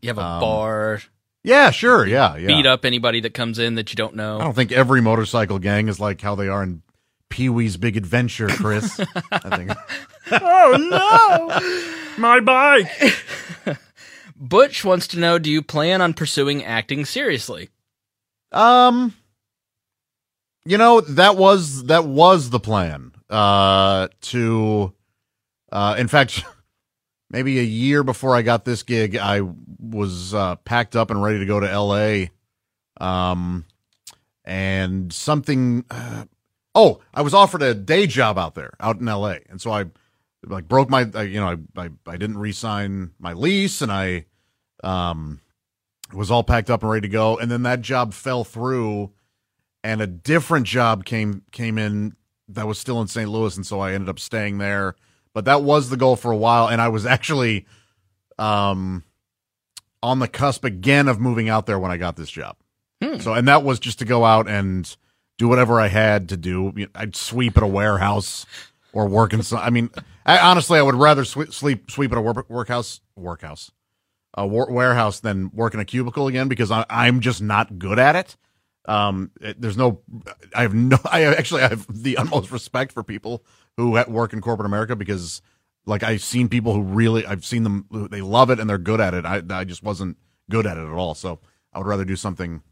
You 0.00 0.10
have 0.10 0.18
a 0.18 0.22
Um, 0.22 0.40
bar, 0.40 1.02
yeah 1.42 1.72
sure 1.72 2.06
yeah 2.06 2.36
yeah 2.36 2.46
beat 2.46 2.66
up 2.66 2.84
anybody 2.84 3.18
that 3.22 3.34
comes 3.34 3.58
in 3.58 3.74
that 3.74 3.90
you 3.90 3.96
don't 3.96 4.14
know. 4.14 4.38
i 4.38 4.44
don't 4.44 4.54
think 4.54 4.70
every 4.70 5.00
motorcycle 5.00 5.58
gang 5.58 5.88
is 5.88 5.98
like 5.98 6.20
how 6.20 6.36
they 6.36 6.46
are 6.46 6.62
in 6.62 6.82
pee-wee's 7.30 7.76
big 7.76 7.96
adventure 7.96 8.48
chris 8.48 9.00
i 9.32 9.56
think 9.56 9.72
Oh 10.30 10.76
no! 10.78 12.16
My 12.16 12.40
bike. 12.40 12.88
Butch 14.36 14.82
wants 14.82 15.06
to 15.08 15.18
know: 15.18 15.38
Do 15.38 15.50
you 15.50 15.60
plan 15.60 16.00
on 16.00 16.14
pursuing 16.14 16.64
acting 16.64 17.04
seriously? 17.04 17.68
um 18.52 19.12
you 20.64 20.78
know 20.78 21.00
that 21.00 21.36
was 21.36 21.84
that 21.86 22.04
was 22.06 22.50
the 22.50 22.60
plan 22.60 23.12
uh 23.28 24.06
to 24.20 24.92
uh 25.72 25.96
in 25.98 26.06
fact 26.08 26.44
maybe 27.30 27.58
a 27.58 27.64
year 27.64 28.04
before 28.04 28.36
i 28.36 28.42
got 28.42 28.64
this 28.64 28.84
gig 28.84 29.16
i 29.16 29.40
was 29.80 30.32
uh 30.34 30.54
packed 30.56 30.94
up 30.94 31.10
and 31.10 31.20
ready 31.20 31.40
to 31.40 31.46
go 31.46 31.58
to 31.58 31.80
la 31.80 32.26
um 33.04 33.64
and 34.44 35.12
something 35.12 35.84
uh, 35.90 36.24
oh 36.74 37.00
i 37.12 37.22
was 37.22 37.34
offered 37.34 37.62
a 37.62 37.74
day 37.74 38.06
job 38.06 38.38
out 38.38 38.54
there 38.54 38.74
out 38.80 38.98
in 38.98 39.06
la 39.06 39.34
and 39.48 39.60
so 39.60 39.70
i 39.70 39.84
like 40.46 40.68
broke 40.68 40.90
my 40.90 41.08
I, 41.14 41.22
you 41.22 41.40
know 41.40 41.56
I, 41.76 41.82
I 41.82 41.90
i 42.06 42.16
didn't 42.16 42.38
re-sign 42.38 43.12
my 43.18 43.32
lease 43.32 43.82
and 43.82 43.90
i 43.90 44.26
um 44.82 45.40
was 46.14 46.30
all 46.30 46.42
packed 46.42 46.70
up 46.70 46.82
and 46.82 46.90
ready 46.90 47.08
to 47.08 47.12
go. 47.12 47.38
And 47.38 47.50
then 47.50 47.62
that 47.62 47.80
job 47.80 48.12
fell 48.12 48.44
through 48.44 49.12
and 49.82 50.00
a 50.00 50.06
different 50.06 50.66
job 50.66 51.04
came 51.04 51.42
came 51.52 51.78
in 51.78 52.14
that 52.48 52.66
was 52.66 52.78
still 52.78 53.00
in 53.00 53.08
st 53.08 53.28
louis. 53.28 53.56
And 53.56 53.66
so 53.66 53.80
i 53.80 53.92
ended 53.92 54.08
up 54.08 54.18
staying 54.18 54.58
there. 54.58 54.96
But 55.32 55.46
that 55.46 55.62
was 55.62 55.90
the 55.90 55.96
goal 55.96 56.16
for 56.16 56.30
a 56.30 56.36
while. 56.36 56.68
And 56.68 56.80
i 56.80 56.88
was 56.88 57.06
actually 57.16 57.66
um 58.38 59.04
on 60.02 60.18
the 60.18 60.28
cusp 60.28 60.64
again 60.64 61.08
of 61.08 61.20
moving 61.20 61.48
out 61.48 61.66
there 61.66 61.78
when 61.78 61.90
i 61.90 61.96
got 61.96 62.16
this 62.16 62.30
job. 62.30 62.56
Hmm. 63.02 63.18
so 63.18 63.34
and 63.34 63.48
that 63.48 63.64
was 63.64 63.80
just 63.80 63.98
to 64.00 64.04
go 64.04 64.24
out 64.24 64.48
and 64.48 64.96
do 65.38 65.48
whatever 65.48 65.80
I 65.80 65.88
had 65.88 66.28
to 66.30 66.36
do. 66.36 66.72
I'd 66.94 67.16
sweep 67.16 67.56
at 67.56 67.62
a 67.62 67.66
warehouse 67.66 68.46
or 68.92 69.06
work 69.08 69.32
in 69.32 69.42
some. 69.42 69.58
I 69.58 69.70
mean, 69.70 69.90
I, 70.24 70.38
honestly, 70.38 70.78
I 70.78 70.82
would 70.82 70.94
rather 70.94 71.24
sweep 71.24 71.52
sleep 71.52 71.90
sweep 71.90 72.12
at 72.12 72.18
a 72.18 72.20
work, 72.20 72.48
workhouse 72.48 73.00
workhouse 73.16 73.70
a 74.36 74.46
war, 74.46 74.70
warehouse 74.70 75.20
than 75.20 75.50
work 75.54 75.74
in 75.74 75.80
a 75.80 75.84
cubicle 75.84 76.26
again 76.26 76.48
because 76.48 76.70
I, 76.70 76.84
I'm 76.90 77.20
just 77.20 77.40
not 77.40 77.78
good 77.78 77.98
at 77.98 78.16
it. 78.16 78.36
Um, 78.86 79.30
it- 79.40 79.60
there's 79.60 79.76
no, 79.76 80.00
I 80.54 80.62
have 80.62 80.74
no, 80.74 80.98
I 81.04 81.22
actually 81.24 81.62
have 81.62 81.86
the 81.88 82.16
utmost 82.16 82.50
respect 82.50 82.92
for 82.92 83.02
people 83.02 83.44
who 83.76 83.90
work 84.08 84.32
in 84.32 84.40
corporate 84.40 84.66
America 84.66 84.94
because, 84.96 85.40
like, 85.86 86.02
I've 86.02 86.22
seen 86.22 86.48
people 86.48 86.74
who 86.74 86.82
really, 86.82 87.24
I've 87.26 87.44
seen 87.44 87.62
them, 87.62 87.86
they 88.10 88.20
love 88.20 88.50
it 88.50 88.60
and 88.60 88.68
they're 88.68 88.78
good 88.78 89.00
at 89.00 89.14
it. 89.14 89.24
I, 89.24 89.42
I 89.50 89.64
just 89.64 89.82
wasn't 89.82 90.16
good 90.50 90.66
at 90.66 90.76
it 90.76 90.84
at 90.84 90.92
all. 90.92 91.14
So 91.14 91.40
I 91.72 91.78
would 91.78 91.86
rather 91.86 92.04
do 92.04 92.16
something. 92.16 92.62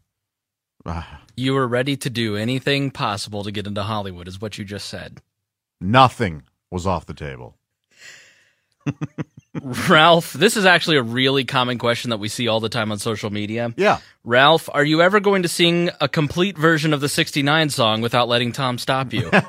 You 1.35 1.55
were 1.55 1.67
ready 1.67 1.97
to 1.97 2.11
do 2.11 2.37
anything 2.37 2.91
possible 2.91 3.43
to 3.45 3.51
get 3.51 3.67
into 3.67 3.83
Hollywood, 3.83 4.29
is 4.29 4.39
what 4.39 4.59
you 4.59 4.65
just 4.67 4.89
said. 4.89 5.23
nothing 5.81 6.43
was 6.71 6.87
off 6.87 7.07
the 7.07 7.15
table. 7.15 7.57
Ralph, 9.89 10.33
this 10.35 10.57
is 10.57 10.65
actually 10.67 10.97
a 10.99 11.03
really 11.03 11.45
common 11.45 11.79
question 11.79 12.11
that 12.11 12.19
we 12.19 12.29
see 12.29 12.49
all 12.49 12.61
the 12.61 12.69
time 12.69 12.93
on 12.93 12.99
social 12.99 13.31
media. 13.31 13.73
Yeah. 13.79 13.99
Ralph, 14.25 14.69
are 14.73 14.85
you 14.85 15.01
ever 15.03 15.21
going 15.21 15.43
to 15.43 15.49
sing 15.49 15.91
a 16.01 16.09
complete 16.09 16.57
version 16.59 16.93
of 16.93 17.01
the 17.01 17.09
69 17.09 17.71
song 17.71 18.01
without 18.03 18.29
letting 18.29 18.53
Tom 18.53 18.77
stop 18.79 19.12
you? 19.12 19.31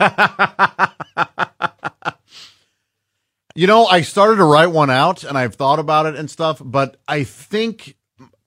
You 3.56 3.68
know, 3.68 3.86
I 3.86 4.02
started 4.02 4.38
to 4.38 4.46
write 4.46 4.72
one 4.72 4.90
out 4.90 5.24
and 5.24 5.38
I've 5.38 5.54
thought 5.54 5.78
about 5.78 6.08
it 6.08 6.16
and 6.16 6.28
stuff, 6.30 6.60
but 6.64 6.98
I 7.08 7.24
think 7.24 7.96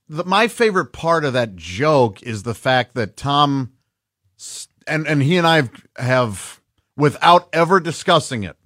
the, 0.08 0.24
my 0.24 0.48
favorite 0.48 0.92
part 0.92 1.24
of 1.24 1.32
that 1.32 1.56
joke 1.56 2.22
is 2.22 2.42
the 2.42 2.54
fact 2.54 2.94
that 2.94 3.16
Tom 3.16 3.72
and 4.86 5.06
and 5.06 5.22
he 5.22 5.36
and 5.36 5.46
I 5.46 5.56
have, 5.56 5.70
have 5.96 6.60
without 6.96 7.48
ever 7.52 7.80
discussing 7.80 8.44
it 8.44 8.56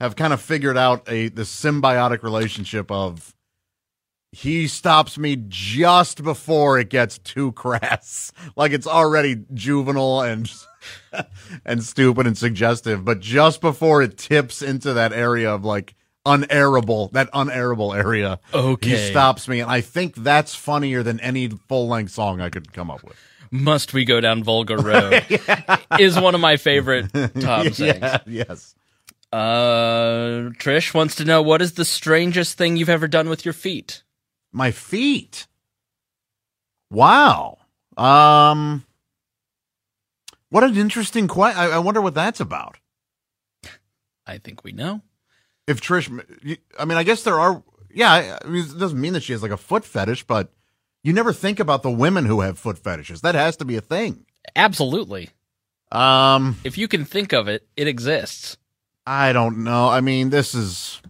have 0.00 0.16
kind 0.16 0.32
of 0.32 0.40
figured 0.40 0.76
out 0.76 1.08
a 1.08 1.28
the 1.28 1.42
symbiotic 1.42 2.22
relationship 2.22 2.90
of 2.90 3.34
he 4.32 4.66
stops 4.66 5.16
me 5.16 5.42
just 5.48 6.22
before 6.22 6.78
it 6.78 6.90
gets 6.90 7.18
too 7.18 7.52
crass. 7.52 8.32
Like 8.56 8.72
it's 8.72 8.86
already 8.86 9.44
juvenile 9.54 10.20
and 10.22 10.50
and 11.64 11.82
stupid 11.82 12.26
and 12.26 12.38
suggestive 12.38 13.04
but 13.04 13.20
just 13.20 13.60
before 13.60 14.02
it 14.02 14.16
tips 14.16 14.62
into 14.62 14.92
that 14.94 15.12
area 15.12 15.52
of 15.52 15.64
like 15.64 15.94
unairable 16.26 17.10
that 17.12 17.30
unairable 17.32 17.96
area 17.96 18.40
Okay. 18.52 18.90
he 18.90 18.96
stops 19.10 19.46
me 19.48 19.60
and 19.60 19.70
i 19.70 19.80
think 19.80 20.14
that's 20.16 20.54
funnier 20.54 21.02
than 21.02 21.20
any 21.20 21.48
full-length 21.48 22.10
song 22.12 22.40
i 22.40 22.50
could 22.50 22.72
come 22.72 22.90
up 22.90 23.02
with 23.04 23.16
Must 23.52 23.92
we 23.94 24.04
go 24.04 24.20
down 24.20 24.42
Volga 24.42 24.76
Road? 24.76 25.24
Is 26.00 26.18
one 26.18 26.34
of 26.34 26.40
my 26.40 26.56
favorite 26.56 27.06
Tom 27.40 27.68
yeah 27.76 28.18
yes 28.26 28.74
Uh, 29.32 30.50
Trish 30.58 30.92
wants 30.94 31.14
to 31.16 31.24
know 31.24 31.42
what 31.42 31.60
is 31.62 31.74
the 31.74 31.84
strangest 31.84 32.58
thing 32.58 32.76
you've 32.76 32.88
ever 32.88 33.06
done 33.08 33.28
with 33.28 33.44
your 33.44 33.54
feet? 33.54 34.02
my 34.52 34.70
feet 34.72 35.46
wow 36.90 37.58
um 37.96 38.84
what 40.50 40.64
an 40.64 40.76
interesting 40.76 41.28
question 41.28 41.60
I, 41.60 41.76
I 41.76 41.78
wonder 41.78 42.00
what 42.00 42.14
that's 42.14 42.40
about 42.40 42.78
I 44.28 44.38
think 44.38 44.64
we 44.64 44.72
know. 44.72 45.02
If 45.66 45.80
trish 45.80 46.08
i 46.78 46.84
mean 46.84 46.98
i 46.98 47.02
guess 47.02 47.22
there 47.22 47.38
are 47.40 47.62
yeah 47.92 48.38
I- 48.42 48.46
mean, 48.48 48.64
it 48.64 48.78
doesn't 48.78 49.00
mean 49.00 49.12
that 49.14 49.22
she 49.22 49.32
has 49.32 49.42
like 49.42 49.50
a 49.52 49.56
foot 49.56 49.84
fetish 49.84 50.24
but 50.24 50.52
you 51.02 51.12
never 51.12 51.32
think 51.32 51.60
about 51.60 51.82
the 51.82 51.90
women 51.90 52.24
who 52.26 52.40
have 52.40 52.58
foot 52.58 52.78
fetishes 52.78 53.20
that 53.22 53.34
has 53.34 53.56
to 53.58 53.64
be 53.64 53.76
a 53.76 53.80
thing 53.80 54.24
Absolutely. 54.54 55.30
um 55.92 56.56
If 56.64 56.78
you 56.78 56.86
can 56.88 57.04
think 57.04 57.32
of 57.32 57.48
it, 57.48 57.66
it 57.76 57.88
exists. 57.88 58.56
I 59.06 59.32
don't 59.32 59.64
know. 59.64 59.88
I 59.88 60.00
mean, 60.00 60.30
this 60.30 60.54
is 60.54 61.00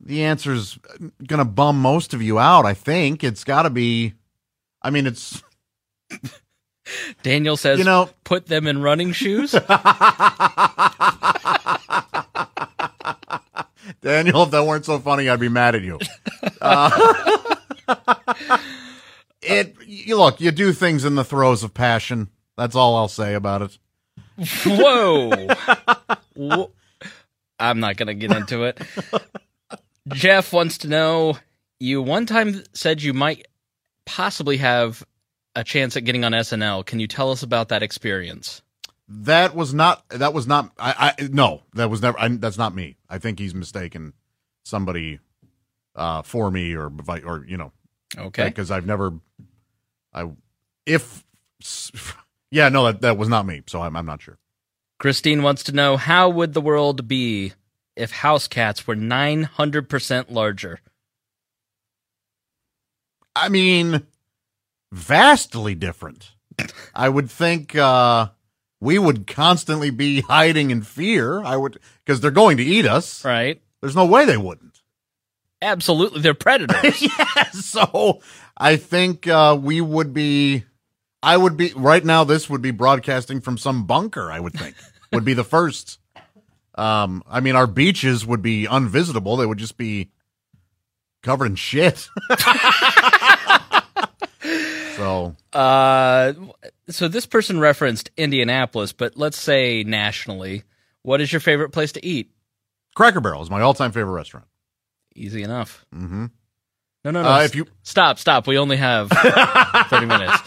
the 0.00 0.22
answer's 0.24 0.78
gonna 1.26 1.44
bum 1.44 1.80
most 1.80 2.14
of 2.14 2.22
you 2.22 2.38
out. 2.38 2.64
I 2.64 2.74
think 2.74 3.22
it's 3.24 3.44
got 3.44 3.62
to 3.62 3.70
be. 3.70 4.14
I 4.82 4.90
mean, 4.90 5.06
it's 5.06 5.42
Daniel 7.22 7.56
says, 7.56 7.78
you 7.78 7.84
know. 7.84 8.08
put 8.24 8.46
them 8.46 8.66
in 8.66 8.82
running 8.82 9.12
shoes. 9.12 9.54
Daniel, 14.00 14.44
if 14.44 14.50
that 14.50 14.64
weren't 14.64 14.84
so 14.84 14.98
funny, 14.98 15.28
I'd 15.28 15.40
be 15.40 15.48
mad 15.48 15.74
at 15.74 15.82
you. 15.82 15.98
Uh, 16.60 17.56
it. 19.42 19.76
You 19.86 20.16
look. 20.16 20.40
You 20.40 20.50
do 20.50 20.72
things 20.72 21.04
in 21.04 21.14
the 21.14 21.24
throes 21.24 21.62
of 21.62 21.74
passion. 21.74 22.28
That's 22.56 22.74
all 22.74 22.96
I'll 22.96 23.08
say 23.08 23.34
about 23.34 23.62
it. 23.62 23.78
Whoa. 24.66 25.46
I'm 27.58 27.80
not 27.80 27.96
going 27.96 28.08
to 28.08 28.14
get 28.14 28.32
into 28.32 28.64
it. 28.64 28.80
Jeff 30.08 30.52
wants 30.52 30.78
to 30.78 30.88
know 30.88 31.38
you 31.78 32.02
one 32.02 32.26
time 32.26 32.62
said 32.72 33.02
you 33.02 33.12
might 33.12 33.46
possibly 34.04 34.56
have 34.58 35.04
a 35.54 35.64
chance 35.64 35.96
at 35.96 36.04
getting 36.04 36.24
on 36.24 36.32
SNL. 36.32 36.84
Can 36.84 36.98
you 37.00 37.06
tell 37.06 37.30
us 37.30 37.42
about 37.42 37.68
that 37.68 37.82
experience? 37.82 38.62
That 39.08 39.54
was 39.54 39.74
not. 39.74 40.08
That 40.10 40.32
was 40.32 40.46
not. 40.46 40.72
I. 40.78 41.14
I 41.18 41.28
no. 41.28 41.62
That 41.74 41.90
was 41.90 42.00
never. 42.02 42.18
I, 42.18 42.28
that's 42.28 42.58
not 42.58 42.74
me. 42.74 42.96
I 43.08 43.18
think 43.18 43.38
he's 43.38 43.54
mistaken 43.54 44.12
somebody 44.64 45.18
uh, 45.96 46.22
for 46.22 46.50
me 46.50 46.74
or 46.74 46.90
or 47.24 47.44
you 47.46 47.56
know 47.56 47.72
Okay. 48.18 48.44
because 48.44 48.70
I've 48.70 48.86
never, 48.86 49.14
I, 50.12 50.28
if, 50.86 51.24
yeah, 52.50 52.68
no, 52.68 52.84
that, 52.84 53.00
that 53.00 53.16
was 53.16 53.28
not 53.28 53.46
me. 53.46 53.62
So 53.66 53.80
I'm, 53.82 53.96
I'm 53.96 54.06
not 54.06 54.22
sure. 54.22 54.38
Christine 54.98 55.42
wants 55.42 55.62
to 55.64 55.72
know 55.72 55.96
how 55.96 56.28
would 56.28 56.52
the 56.54 56.60
world 56.60 57.08
be 57.08 57.52
if 57.96 58.12
house 58.12 58.46
cats 58.48 58.86
were 58.86 58.94
900% 58.96 60.30
larger? 60.30 60.80
I 63.34 63.48
mean, 63.48 64.06
vastly 64.92 65.74
different. 65.74 66.32
I 66.94 67.08
would 67.08 67.30
think 67.30 67.74
uh, 67.74 68.28
we 68.82 68.98
would 68.98 69.28
constantly 69.28 69.90
be 69.90 70.22
hiding 70.22 70.72
in 70.72 70.82
fear. 70.82 71.40
I 71.44 71.56
would 71.56 71.78
because 72.04 72.20
they're 72.20 72.32
going 72.32 72.56
to 72.56 72.64
eat 72.64 72.84
us. 72.84 73.24
Right. 73.24 73.62
There's 73.80 73.94
no 73.94 74.04
way 74.04 74.24
they 74.24 74.36
wouldn't. 74.36 74.82
Absolutely, 75.62 76.20
they're 76.20 76.34
predators. 76.34 77.00
yeah. 77.18 77.44
So 77.52 78.20
I 78.56 78.76
think 78.76 79.28
uh, 79.28 79.56
we 79.60 79.80
would 79.80 80.12
be. 80.12 80.64
I 81.22 81.36
would 81.36 81.56
be 81.56 81.72
right 81.76 82.04
now. 82.04 82.24
This 82.24 82.50
would 82.50 82.60
be 82.60 82.72
broadcasting 82.72 83.40
from 83.40 83.56
some 83.56 83.86
bunker. 83.86 84.32
I 84.32 84.40
would 84.40 84.52
think 84.52 84.74
would 85.12 85.24
be 85.24 85.34
the 85.34 85.44
first. 85.44 85.98
Um, 86.74 87.22
I 87.28 87.40
mean, 87.40 87.54
our 87.54 87.66
beaches 87.68 88.26
would 88.26 88.42
be 88.42 88.66
unvisitable. 88.66 89.36
They 89.36 89.46
would 89.46 89.58
just 89.58 89.76
be 89.76 90.10
covered 91.22 91.46
in 91.46 91.54
shit. 91.54 92.08
So, 95.02 95.36
uh, 95.58 96.32
so 96.88 97.08
this 97.08 97.26
person 97.26 97.58
referenced 97.60 98.10
Indianapolis, 98.16 98.92
but 98.92 99.16
let's 99.16 99.38
say 99.38 99.84
nationally, 99.84 100.62
what 101.02 101.20
is 101.20 101.32
your 101.32 101.40
favorite 101.40 101.70
place 101.70 101.92
to 101.92 102.04
eat? 102.04 102.30
Cracker 102.94 103.20
Barrel 103.20 103.42
is 103.42 103.50
my 103.50 103.60
all-time 103.60 103.92
favorite 103.92 104.12
restaurant. 104.12 104.46
Easy 105.14 105.42
enough. 105.42 105.84
Mm-hmm. 105.94 106.26
No, 107.04 107.10
no, 107.10 107.22
no. 107.22 107.28
Uh, 107.28 107.42
if 107.42 107.54
you 107.54 107.66
stop, 107.82 108.18
stop. 108.18 108.46
We 108.46 108.58
only 108.58 108.76
have 108.76 109.08
thirty 109.90 110.06
minutes. 110.06 110.38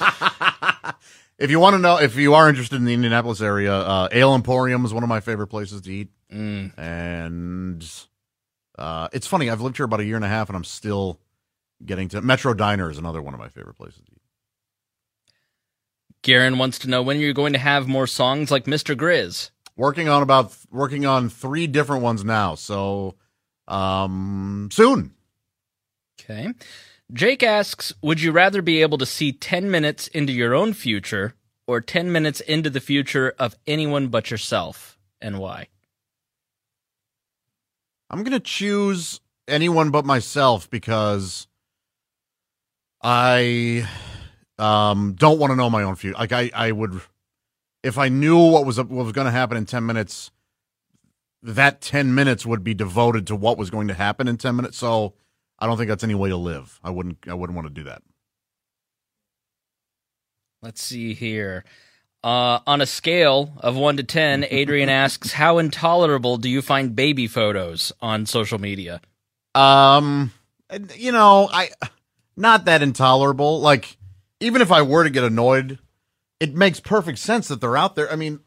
if 1.37 1.51
you 1.51 1.59
want 1.59 1.73
to 1.73 1.79
know, 1.79 1.97
if 1.97 2.15
you 2.15 2.33
are 2.33 2.47
interested 2.47 2.77
in 2.77 2.85
the 2.85 2.93
Indianapolis 2.93 3.41
area, 3.41 3.75
uh, 3.75 4.07
Ale 4.11 4.33
Emporium 4.33 4.85
is 4.85 4.93
one 4.93 5.03
of 5.03 5.09
my 5.09 5.19
favorite 5.19 5.47
places 5.47 5.81
to 5.81 5.91
eat. 5.91 6.09
Mm. 6.31 6.77
And 6.79 8.05
uh, 8.77 9.09
it's 9.11 9.27
funny, 9.27 9.49
I've 9.49 9.61
lived 9.61 9.75
here 9.77 9.85
about 9.85 9.99
a 9.99 10.05
year 10.05 10.15
and 10.15 10.25
a 10.25 10.29
half, 10.29 10.49
and 10.49 10.55
I'm 10.55 10.63
still 10.63 11.19
getting 11.85 12.07
to 12.09 12.21
Metro 12.21 12.53
Diner 12.53 12.89
is 12.89 12.97
another 12.97 13.21
one 13.21 13.33
of 13.33 13.39
my 13.39 13.49
favorite 13.49 13.75
places 13.75 14.01
to 14.05 14.11
eat. 14.13 14.14
Garen 16.25 16.57
wants 16.57 16.79
to 16.79 16.89
know 16.89 17.03
when 17.03 17.19
you're 17.19 17.33
going 17.33 17.53
to 17.53 17.59
have 17.59 17.87
more 17.87 18.07
songs 18.07 18.49
like 18.49 18.65
Mr. 18.65 18.95
Grizz. 18.95 19.51
Working 19.77 20.09
on 20.09 20.23
about 20.23 20.57
working 20.71 21.05
on 21.05 21.29
three 21.29 21.67
different 21.67 22.01
ones 22.01 22.25
now, 22.25 22.55
so 22.55 23.13
um, 23.67 24.69
soon. 24.71 25.13
Okay. 26.19 26.51
Jake 27.13 27.43
asks, 27.43 27.93
would 28.01 28.19
you 28.19 28.31
rather 28.31 28.63
be 28.63 28.81
able 28.81 28.97
to 28.97 29.05
see 29.05 29.33
10 29.33 29.69
minutes 29.69 30.07
into 30.07 30.33
your 30.33 30.55
own 30.55 30.73
future 30.73 31.35
or 31.67 31.79
10 31.79 32.11
minutes 32.11 32.39
into 32.41 32.71
the 32.71 32.79
future 32.79 33.35
of 33.37 33.55
anyone 33.67 34.07
but 34.07 34.31
yourself 34.31 34.97
and 35.21 35.37
why? 35.37 35.67
I'm 38.09 38.23
going 38.23 38.31
to 38.31 38.39
choose 38.39 39.21
anyone 39.47 39.91
but 39.91 40.05
myself 40.05 40.71
because 40.71 41.45
I 43.03 43.87
um, 44.57 45.13
don't 45.13 45.39
want 45.39 45.51
to 45.51 45.55
know 45.55 45.69
my 45.69 45.83
own 45.83 45.95
future. 45.95 46.17
Like 46.17 46.31
I, 46.31 46.51
I 46.53 46.71
would, 46.71 47.01
if 47.83 47.97
I 47.97 48.09
knew 48.09 48.37
what 48.37 48.65
was 48.65 48.77
what 48.77 48.89
was 48.89 49.11
going 49.11 49.25
to 49.25 49.31
happen 49.31 49.57
in 49.57 49.65
10 49.65 49.85
minutes, 49.85 50.31
that 51.41 51.81
10 51.81 52.15
minutes 52.15 52.45
would 52.45 52.63
be 52.63 52.73
devoted 52.73 53.27
to 53.27 53.35
what 53.35 53.57
was 53.57 53.69
going 53.69 53.87
to 53.87 53.93
happen 53.93 54.27
in 54.27 54.37
10 54.37 54.55
minutes. 54.55 54.77
So 54.77 55.13
I 55.59 55.67
don't 55.67 55.77
think 55.77 55.89
that's 55.89 56.03
any 56.03 56.15
way 56.15 56.29
to 56.29 56.37
live. 56.37 56.79
I 56.83 56.89
wouldn't 56.89 57.17
I 57.27 57.33
wouldn't 57.33 57.55
want 57.55 57.67
to 57.67 57.73
do 57.73 57.83
that. 57.83 58.01
Let's 60.61 60.81
see 60.81 61.13
here. 61.13 61.63
Uh, 62.23 62.59
on 62.65 62.81
a 62.81 62.87
scale 62.87 63.53
of 63.57 63.75
1 63.75 63.97
to 63.97 64.03
10, 64.03 64.47
Adrian 64.49 64.89
asks, 64.89 65.33
How 65.33 65.59
intolerable 65.59 66.37
do 66.37 66.49
you 66.49 66.63
find 66.63 66.95
baby 66.95 67.27
photos 67.27 67.93
on 68.01 68.25
social 68.25 68.57
media? 68.57 68.99
Um, 69.53 70.31
you 70.95 71.11
know, 71.11 71.47
I 71.53 71.69
not 72.35 72.65
that 72.65 72.81
intolerable. 72.81 73.61
Like, 73.61 73.97
even 74.39 74.61
if 74.61 74.71
I 74.71 74.81
were 74.81 75.03
to 75.03 75.09
get 75.09 75.23
annoyed, 75.23 75.79
it 76.39 76.53
makes 76.53 76.79
perfect 76.79 77.19
sense 77.19 77.47
that 77.47 77.61
they're 77.61 77.77
out 77.77 77.95
there. 77.95 78.11
I 78.11 78.15
mean, 78.15 78.41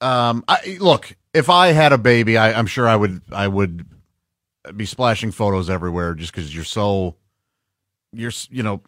um, 0.00 0.44
I 0.48 0.78
look 0.80 1.16
if 1.34 1.50
I 1.50 1.68
had 1.68 1.92
a 1.92 1.98
baby, 1.98 2.38
I, 2.38 2.52
I'm 2.52 2.66
sure 2.66 2.88
I 2.88 2.96
would 2.96 3.22
I 3.32 3.48
would 3.48 3.86
be 4.74 4.86
splashing 4.86 5.30
photos 5.30 5.70
everywhere 5.70 6.14
just 6.14 6.32
because 6.32 6.54
you're 6.54 6.64
so 6.64 7.16
you're 8.12 8.32
you 8.50 8.62
know 8.62 8.82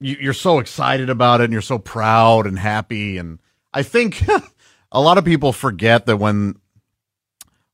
you're 0.00 0.32
so 0.34 0.58
excited 0.58 1.08
about 1.08 1.40
it 1.40 1.44
and 1.44 1.52
you're 1.52 1.62
so 1.62 1.78
proud 1.78 2.46
and 2.46 2.58
happy 2.58 3.16
and 3.16 3.38
i 3.72 3.82
think 3.82 4.22
a 4.92 5.00
lot 5.00 5.18
of 5.18 5.24
people 5.24 5.52
forget 5.52 6.06
that 6.06 6.18
when 6.18 6.54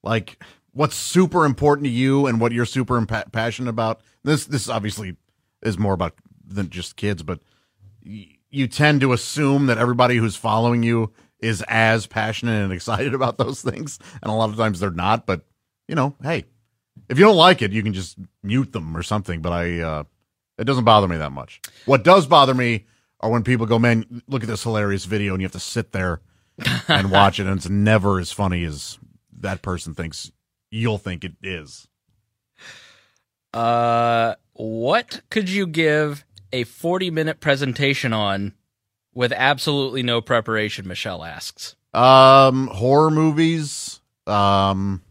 like 0.03 0.43
what's 0.73 0.95
super 0.95 1.45
important 1.45 1.85
to 1.85 1.91
you 1.91 2.27
and 2.27 2.41
what 2.41 2.53
you're 2.53 2.65
super 2.65 3.05
passionate 3.33 3.71
about 3.71 4.01
this 4.23 4.45
this 4.47 4.69
obviously 4.69 5.17
is 5.63 5.79
more 5.79 5.95
about 5.95 6.15
than 6.51 6.69
just 6.71 6.97
kids 6.97 7.23
but 7.23 7.41
y- 8.05 8.29
you 8.51 8.67
tend 8.67 9.01
to 9.01 9.13
assume 9.13 9.67
that 9.67 9.79
everybody 9.79 10.17
who's 10.17 10.37
following 10.37 10.83
you 10.83 11.13
is 11.39 11.63
as 11.69 12.07
passionate 12.07 12.63
and 12.63 12.73
excited 12.75 13.15
about 13.15 13.39
those 13.39 13.63
things 13.63 13.99
and 14.23 14.31
a 14.31 14.35
lot 14.35 14.51
of 14.51 14.57
times 14.57 14.81
they're 14.81 14.91
not 14.91 15.27
but 15.27 15.43
you 15.89 15.95
know 15.95 16.15
hey 16.23 16.45
if 17.09 17.19
you 17.19 17.25
don't 17.25 17.37
like 17.37 17.63
it 17.63 17.73
you 17.73 17.83
can 17.83 17.95
just 17.95 18.19
mute 18.43 18.73
them 18.73 18.97
or 18.97 19.03
something 19.03 19.41
but 19.41 19.53
i 19.53 19.81
uh 19.81 20.05
it 20.61 20.65
doesn't 20.65 20.85
bother 20.85 21.09
me 21.09 21.17
that 21.17 21.33
much. 21.33 21.59
What 21.87 22.05
does 22.05 22.27
bother 22.27 22.53
me 22.53 22.85
are 23.21 23.31
when 23.31 23.43
people 23.43 23.65
go, 23.65 23.79
"Man, 23.79 24.23
look 24.29 24.43
at 24.43 24.49
this 24.49 24.63
hilarious 24.63 25.07
video," 25.07 25.33
and 25.33 25.41
you 25.41 25.47
have 25.47 25.53
to 25.53 25.59
sit 25.59 25.93
there 25.93 26.21
and 26.89 27.11
watch 27.11 27.41
it, 27.41 27.47
and 27.47 27.57
it's 27.57 27.69
never 27.71 28.21
as 28.21 28.31
funny 28.31 28.65
as 28.65 28.99
that 29.39 29.63
person 29.63 29.95
thinks 29.95 30.31
you'll 30.71 30.99
think 30.99 31.25
it 31.25 31.33
is. 31.43 31.89
Uh, 33.55 34.35
what 34.53 35.23
could 35.31 35.49
you 35.49 35.67
give 35.67 36.27
a 36.53 36.65
forty-minute 36.65 37.41
presentation 37.41 38.13
on 38.13 38.55
with 39.15 39.33
absolutely 39.33 40.03
no 40.03 40.21
preparation? 40.21 40.87
Michelle 40.87 41.25
asks. 41.25 41.77
Um, 41.93 42.69
horror 42.69 43.11
movies. 43.11 44.01
Um, 44.27 45.03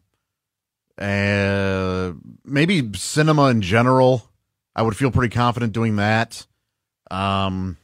uh, 0.97 2.13
maybe 2.45 2.91
cinema 2.93 3.49
in 3.49 3.61
general. 3.61 4.29
I 4.75 4.81
would 4.81 4.95
feel 4.95 5.11
pretty 5.11 5.33
confident 5.33 5.73
doing 5.73 5.97
that. 5.97 6.45
Um, 7.11 7.77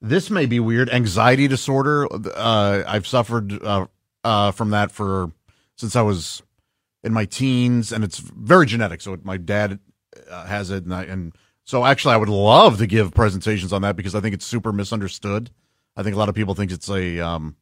this 0.00 0.30
may 0.30 0.46
be 0.46 0.58
weird. 0.60 0.88
Anxiety 0.88 1.48
disorder. 1.48 2.06
Uh, 2.10 2.82
I've 2.86 3.06
suffered 3.06 3.62
uh, 3.62 3.86
uh, 4.24 4.52
from 4.52 4.70
that 4.70 4.90
for 4.90 5.32
since 5.76 5.96
I 5.96 6.02
was 6.02 6.42
in 7.04 7.12
my 7.12 7.24
teens, 7.24 7.92
and 7.92 8.04
it's 8.04 8.18
very 8.18 8.64
genetic. 8.64 9.00
So 9.00 9.18
my 9.22 9.36
dad 9.36 9.80
uh, 10.30 10.46
has 10.46 10.70
it, 10.70 10.84
and, 10.84 10.94
I, 10.94 11.04
and 11.04 11.32
so 11.64 11.84
actually, 11.84 12.14
I 12.14 12.18
would 12.18 12.28
love 12.28 12.78
to 12.78 12.86
give 12.86 13.14
presentations 13.14 13.72
on 13.72 13.82
that 13.82 13.96
because 13.96 14.14
I 14.14 14.20
think 14.20 14.34
it's 14.34 14.46
super 14.46 14.72
misunderstood. 14.72 15.50
I 15.96 16.02
think 16.02 16.16
a 16.16 16.18
lot 16.18 16.28
of 16.28 16.34
people 16.34 16.54
think 16.54 16.72
it's 16.72 16.88
a 16.88 17.20
um, 17.20 17.56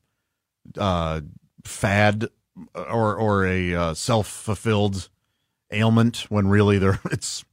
uh, 0.78 1.20
fad 1.64 2.26
or 2.74 3.16
or 3.16 3.46
a 3.46 3.74
uh, 3.74 3.94
self 3.94 4.26
fulfilled 4.26 5.08
ailment 5.70 6.26
when 6.30 6.48
really 6.48 6.78
there 6.78 6.98
it's 7.10 7.44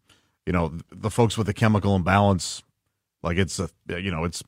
you 0.46 0.54
know 0.54 0.74
the 0.92 1.10
folks 1.10 1.38
with 1.38 1.48
the 1.48 1.54
chemical 1.54 1.96
imbalance 1.96 2.64
like 3.24 3.38
it's 3.38 3.60
a 3.60 3.70
you 3.88 4.12
know 4.12 4.24
it's 4.24 4.44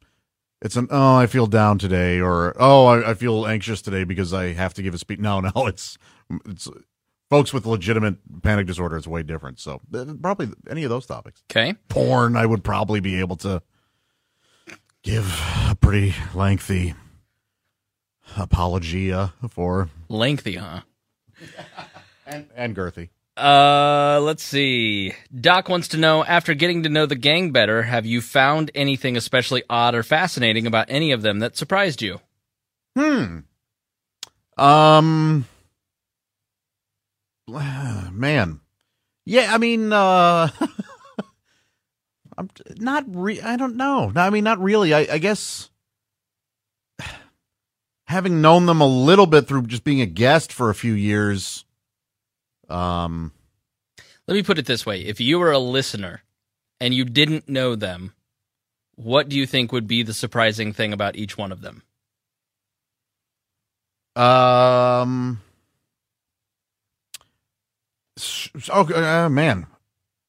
it's 0.62 0.76
an 0.76 0.88
oh 0.90 1.16
i 1.16 1.28
feel 1.28 1.46
down 1.46 1.78
today 1.78 2.20
or 2.20 2.56
oh 2.60 2.88
i, 2.88 3.12
I 3.12 3.14
feel 3.14 3.46
anxious 3.46 3.82
today 3.82 4.04
because 4.06 4.34
i 4.34 4.54
have 4.54 4.74
to 4.76 4.82
give 4.82 4.94
a 4.94 4.98
speech 4.98 5.20
no 5.20 5.40
no 5.56 5.68
it's 5.68 5.98
it's 6.46 6.68
folks 7.30 7.54
with 7.54 7.65
legitimate 7.65 8.15
panic 8.42 8.65
disorder 8.68 8.98
is 8.98 9.08
way 9.08 9.24
different 9.24 9.60
so 9.60 9.82
probably 10.22 10.50
any 10.70 10.84
of 10.84 10.89
those 10.89 11.06
topics 11.06 11.44
okay 11.50 11.76
porn 11.88 12.36
i 12.36 12.46
would 12.46 12.63
probably 12.63 13.00
be 13.00 13.20
able 13.20 13.36
to 13.36 13.62
give 15.04 15.42
a 15.70 15.76
pretty 15.76 16.13
lengthy 16.34 16.94
apologia 18.38 19.34
for 19.50 19.89
lengthy 20.08 20.56
huh 20.56 20.82
and, 22.28 22.48
and 22.56 22.76
girthy 22.76 23.10
uh, 23.39 24.20
let's 24.22 24.44
see. 24.44 25.13
Doc 25.39 25.70
wants 25.70 25.88
to 25.89 25.98
know 25.98 26.26
after 26.26 26.54
getting 26.54 26.84
to 26.84 26.89
know 26.89 27.06
the 27.06 27.15
gang 27.15 27.52
better, 27.52 27.84
have 27.84 28.06
you 28.06 28.20
found 28.20 28.70
anything 28.76 29.15
especially 29.15 29.63
odd 29.70 29.96
or 29.96 30.04
fascinating 30.04 30.68
about 30.68 30.88
any 30.89 31.12
of 31.13 31.22
them 31.22 31.39
that 31.39 31.56
surprised 31.56 32.02
you? 32.02 32.20
Hmm. 32.98 33.39
Um. 34.58 35.46
Man. 38.12 38.62
Yeah, 39.26 39.54
I 39.54 39.58
mean, 39.58 39.94
uh, 39.94 40.50
I'm 42.38 42.50
not 42.78 43.04
re. 43.08 43.42
I 43.42 43.58
don't 43.58 43.76
know. 43.76 44.12
I 44.16 44.30
mean, 44.30 44.44
not 44.44 44.60
really. 44.60 44.94
I, 44.94 45.08
I 45.12 45.18
guess 45.18 45.70
having 48.08 48.42
known 48.42 48.66
them 48.66 48.82
a 48.82 48.88
little 48.88 49.28
bit 49.28 49.48
through 49.48 49.68
just 49.68 49.84
being 49.84 50.02
a 50.02 50.06
guest 50.06 50.52
for 50.52 50.70
a 50.70 50.76
few 50.76 50.94
years 50.94 51.66
um, 52.70 53.34
let 54.28 54.36
me 54.36 54.44
put 54.44 54.60
it 54.60 54.66
this 54.66 54.86
way: 54.86 55.02
if 55.02 55.20
you 55.20 55.40
were 55.40 55.52
a 55.52 55.60
listener 55.60 56.24
and 56.80 56.94
you 56.94 57.04
didn't 57.04 57.50
know 57.50 57.76
them, 57.76 58.14
what 58.96 59.28
do 59.28 59.36
you 59.38 59.46
think 59.46 59.72
would 59.72 59.88
be 59.88 60.04
the 60.04 60.14
surprising 60.14 60.72
thing 60.72 60.94
about 60.94 61.16
each 61.16 61.38
one 61.38 61.52
of 61.52 61.62
them? 61.62 61.84
Um. 64.16 65.42
Okay, 68.69 68.93
uh, 68.93 69.29
man, 69.29 69.67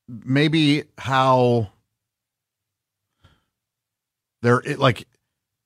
maybe 0.08 0.84
how 0.98 1.70
there 4.42 4.60
it, 4.64 4.78
like 4.78 5.06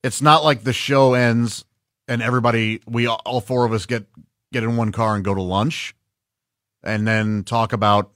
it's 0.02 0.20
not 0.22 0.44
like 0.44 0.64
the 0.64 0.72
show 0.72 1.14
ends 1.14 1.64
and 2.08 2.22
everybody 2.22 2.80
we 2.86 3.06
all- 3.06 3.40
four 3.40 3.64
of 3.64 3.72
us 3.72 3.86
get 3.86 4.06
get 4.52 4.62
in 4.62 4.76
one 4.76 4.92
car 4.92 5.14
and 5.16 5.24
go 5.24 5.34
to 5.34 5.42
lunch 5.42 5.94
and 6.82 7.06
then 7.06 7.44
talk 7.44 7.72
about 7.72 8.10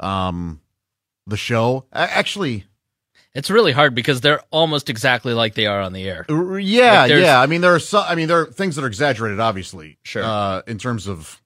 um 0.00 0.60
the 1.26 1.36
show 1.36 1.84
actually 1.92 2.64
It's 3.34 3.50
really 3.50 3.72
hard 3.72 3.94
because 3.94 4.20
they're 4.20 4.40
almost 4.50 4.90
exactly 4.90 5.32
like 5.34 5.54
they 5.54 5.66
are 5.66 5.80
on 5.80 5.92
the 5.92 6.08
air. 6.08 6.24
yeah 6.58 7.02
Like, 7.02 7.10
yeah 7.12 7.40
i 7.40 7.46
mean 7.46 7.60
there 7.60 7.74
are 7.74 7.78
some 7.80 8.04
i 8.08 8.14
mean 8.14 8.28
there 8.28 8.40
are 8.42 8.46
things 8.46 8.76
that 8.76 8.84
are 8.84 8.88
exaggerated 8.88 9.40
obviously 9.40 9.98
Sure. 10.04 10.22
uh 10.24 10.62
in 10.66 10.78
terms 10.78 11.06
of 11.08 11.40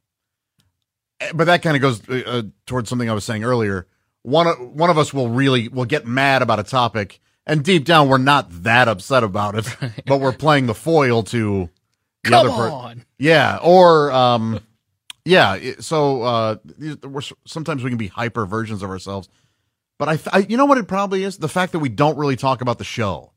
but 1.35 1.44
that 1.44 1.62
kind 1.62 1.76
of 1.76 1.83
goes 1.83 2.09
uh, 2.09 2.22
uh, 2.26 2.42
towards 2.66 2.88
something 2.88 3.09
i 3.09 3.14
was 3.14 3.24
saying 3.24 3.44
earlier 3.44 3.87
one 4.22 4.46
of 4.46 4.59
one 4.59 4.90
of 4.90 4.98
us 4.98 5.14
will 5.14 5.29
really 5.29 5.68
will 5.68 5.85
get 5.85 6.07
mad 6.07 6.42
about 6.42 6.59
a 6.59 6.64
topic 6.64 7.20
and 7.46 7.64
deep 7.64 7.85
down 7.85 8.09
we're 8.09 8.18
not 8.18 8.46
that 8.62 8.88
upset 8.88 9.22
about 9.22 9.55
it 9.55 9.76
but 10.07 10.20
we're 10.20 10.33
playing 10.33 10.66
the 10.66 10.74
foil 10.74 11.22
to 11.22 11.68
the 12.24 12.31
Come 12.31 12.46
other 12.46 12.50
person 12.50 13.07
yeah, 13.18 13.59
or 13.62 14.12
um, 14.12 14.61
yeah. 15.24 15.59
So 15.81 16.22
uh, 16.22 16.57
we're 17.02 17.22
sometimes 17.46 17.83
we 17.83 17.90
can 17.90 17.98
be 17.98 18.09
hyper 18.09 18.46
versions 18.46 18.83
of 18.83 18.90
ourselves, 18.90 19.29
but 19.98 20.09
I, 20.09 20.18
I, 20.33 20.38
you 20.40 20.57
know 20.57 20.66
what 20.66 20.79
it 20.79 20.87
probably 20.87 21.22
is 21.22 21.38
the 21.38 21.48
fact 21.48 21.72
that 21.72 21.79
we 21.79 21.88
don't 21.88 22.18
really 22.18 22.37
talk 22.37 22.61
about 22.61 22.79
the 22.79 22.85
show. 22.85 23.33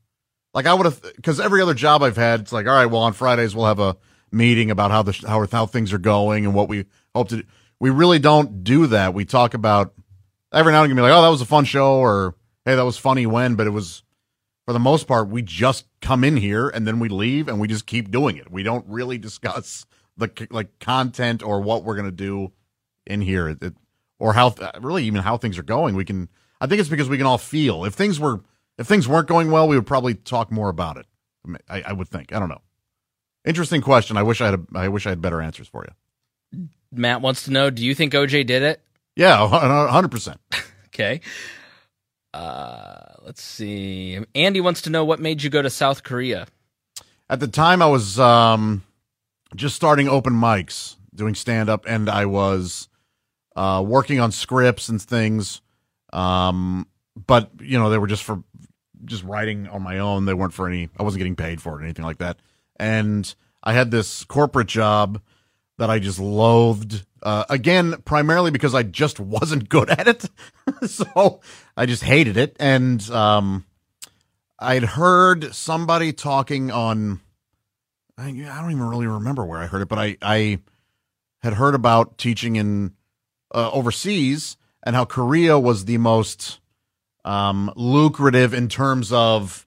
Like 0.52 0.66
I 0.66 0.74
would 0.74 0.84
have, 0.84 1.00
because 1.16 1.40
every 1.40 1.62
other 1.62 1.74
job 1.74 2.02
I've 2.02 2.16
had, 2.16 2.40
it's 2.40 2.52
like, 2.52 2.66
all 2.66 2.74
right, 2.74 2.86
well, 2.86 3.02
on 3.02 3.12
Fridays 3.12 3.54
we'll 3.54 3.66
have 3.66 3.78
a 3.78 3.96
meeting 4.32 4.70
about 4.70 4.90
how 4.90 5.02
the 5.02 5.12
how 5.26 5.46
how 5.46 5.66
things 5.66 5.92
are 5.92 5.98
going 5.98 6.44
and 6.44 6.54
what 6.54 6.68
we 6.68 6.86
hope 7.14 7.28
to. 7.30 7.36
do. 7.36 7.42
We 7.80 7.90
really 7.90 8.18
don't 8.18 8.62
do 8.62 8.86
that. 8.88 9.14
We 9.14 9.24
talk 9.24 9.54
about 9.54 9.94
every 10.52 10.72
now 10.72 10.82
and 10.82 10.92
again, 10.92 10.96
be 10.96 11.02
like, 11.02 11.12
oh, 11.12 11.22
that 11.22 11.28
was 11.28 11.40
a 11.40 11.46
fun 11.46 11.64
show, 11.64 11.94
or 11.94 12.34
hey, 12.64 12.74
that 12.76 12.84
was 12.84 12.98
funny 12.98 13.26
when, 13.26 13.54
but 13.54 13.66
it 13.66 13.70
was 13.70 14.02
for 14.66 14.72
the 14.72 14.78
most 14.78 15.08
part, 15.08 15.28
we 15.28 15.42
just 15.42 15.86
come 16.00 16.22
in 16.22 16.36
here 16.36 16.68
and 16.68 16.86
then 16.86 17.00
we 17.00 17.08
leave 17.08 17.48
and 17.48 17.58
we 17.58 17.66
just 17.66 17.86
keep 17.86 18.10
doing 18.10 18.36
it. 18.36 18.50
We 18.52 18.62
don't 18.62 18.84
really 18.86 19.18
discuss 19.28 19.86
the 20.16 20.30
like 20.50 20.78
content 20.78 21.42
or 21.42 21.60
what 21.60 21.82
we're 21.84 21.96
gonna 21.96 22.10
do 22.10 22.52
in 23.06 23.20
here, 23.22 23.48
it, 23.48 23.62
it- 23.62 23.74
or 24.18 24.34
how 24.34 24.48
uh, 24.48 24.72
really 24.82 25.04
even 25.04 25.22
how 25.22 25.38
things 25.38 25.58
are 25.58 25.62
going. 25.62 25.96
We 25.96 26.04
can. 26.04 26.28
I 26.60 26.66
think 26.66 26.78
it's 26.78 26.90
because 26.90 27.08
we 27.08 27.16
can 27.16 27.24
all 27.24 27.38
feel 27.38 27.86
if 27.86 27.94
things 27.94 28.20
were 28.20 28.42
if 28.76 28.86
things 28.86 29.08
weren't 29.08 29.26
going 29.28 29.50
well, 29.50 29.66
we 29.66 29.76
would 29.76 29.86
probably 29.86 30.14
talk 30.14 30.52
more 30.52 30.68
about 30.68 30.98
it. 30.98 31.06
I, 31.70 31.80
I 31.80 31.92
would 31.94 32.08
think. 32.08 32.30
I 32.34 32.38
don't 32.38 32.50
know. 32.50 32.60
Interesting 33.46 33.80
question. 33.80 34.18
I 34.18 34.22
wish 34.22 34.42
I 34.42 34.50
had. 34.50 34.54
A, 34.54 34.78
I 34.78 34.88
wish 34.88 35.06
I 35.06 35.08
had 35.08 35.22
better 35.22 35.40
answers 35.40 35.68
for 35.68 35.86
you. 35.88 35.94
Matt 36.92 37.20
wants 37.20 37.44
to 37.44 37.50
know, 37.50 37.70
do 37.70 37.84
you 37.84 37.94
think 37.94 38.12
OJ 38.12 38.46
did 38.46 38.62
it? 38.62 38.82
Yeah, 39.16 39.46
hundred 39.48 40.10
percent. 40.10 40.40
Okay. 40.92 41.20
Uh, 42.34 43.14
let's 43.22 43.40
see. 43.40 44.18
Andy 44.34 44.60
wants 44.60 44.82
to 44.82 44.90
know 44.90 45.04
what 45.04 45.20
made 45.20 45.42
you 45.42 45.48
go 45.48 45.62
to 45.62 45.70
South 45.70 46.02
Korea. 46.02 46.46
At 47.30 47.40
the 47.40 47.48
time, 47.48 47.80
I 47.80 47.86
was 47.86 48.18
um, 48.18 48.82
just 49.54 49.76
starting 49.76 50.08
open 50.08 50.34
mics, 50.34 50.96
doing 51.14 51.34
stand 51.34 51.70
up, 51.70 51.86
and 51.86 52.10
I 52.10 52.26
was 52.26 52.88
uh, 53.56 53.82
working 53.86 54.20
on 54.20 54.32
scripts 54.32 54.88
and 54.88 55.00
things. 55.00 55.62
Um, 56.12 56.86
but 57.14 57.50
you 57.60 57.78
know, 57.78 57.88
they 57.88 57.98
were 57.98 58.08
just 58.08 58.24
for 58.24 58.42
just 59.04 59.24
writing 59.24 59.68
on 59.68 59.82
my 59.82 59.98
own. 59.98 60.24
They 60.24 60.34
weren't 60.34 60.52
for 60.52 60.68
any. 60.68 60.88
I 60.98 61.02
wasn't 61.02 61.20
getting 61.20 61.36
paid 61.36 61.62
for 61.62 61.74
it 61.74 61.82
or 61.82 61.84
anything 61.84 62.04
like 62.04 62.18
that. 62.18 62.38
And 62.78 63.32
I 63.62 63.72
had 63.74 63.90
this 63.90 64.24
corporate 64.24 64.68
job 64.68 65.20
that 65.80 65.88
I 65.88 65.98
just 65.98 66.18
loathed. 66.20 67.06
Uh, 67.22 67.44
again, 67.48 67.94
primarily 68.04 68.50
because 68.50 68.74
I 68.74 68.82
just 68.82 69.18
wasn't 69.18 69.70
good 69.70 69.88
at 69.88 70.06
it, 70.06 70.26
so 70.86 71.40
I 71.74 71.86
just 71.86 72.04
hated 72.04 72.36
it. 72.36 72.54
And 72.60 73.02
um, 73.10 73.64
I'd 74.58 74.84
heard 74.84 75.54
somebody 75.54 76.12
talking 76.12 76.70
on. 76.70 77.20
I, 78.18 78.28
I 78.28 78.60
don't 78.60 78.72
even 78.72 78.88
really 78.88 79.06
remember 79.06 79.44
where 79.44 79.58
I 79.58 79.66
heard 79.66 79.80
it, 79.80 79.88
but 79.88 79.98
I 79.98 80.18
I 80.20 80.60
had 81.42 81.54
heard 81.54 81.74
about 81.74 82.18
teaching 82.18 82.56
in 82.56 82.92
uh, 83.54 83.70
overseas 83.72 84.58
and 84.82 84.94
how 84.94 85.06
Korea 85.06 85.58
was 85.58 85.86
the 85.86 85.96
most 85.96 86.60
um, 87.24 87.72
lucrative 87.74 88.52
in 88.52 88.68
terms 88.68 89.12
of 89.14 89.66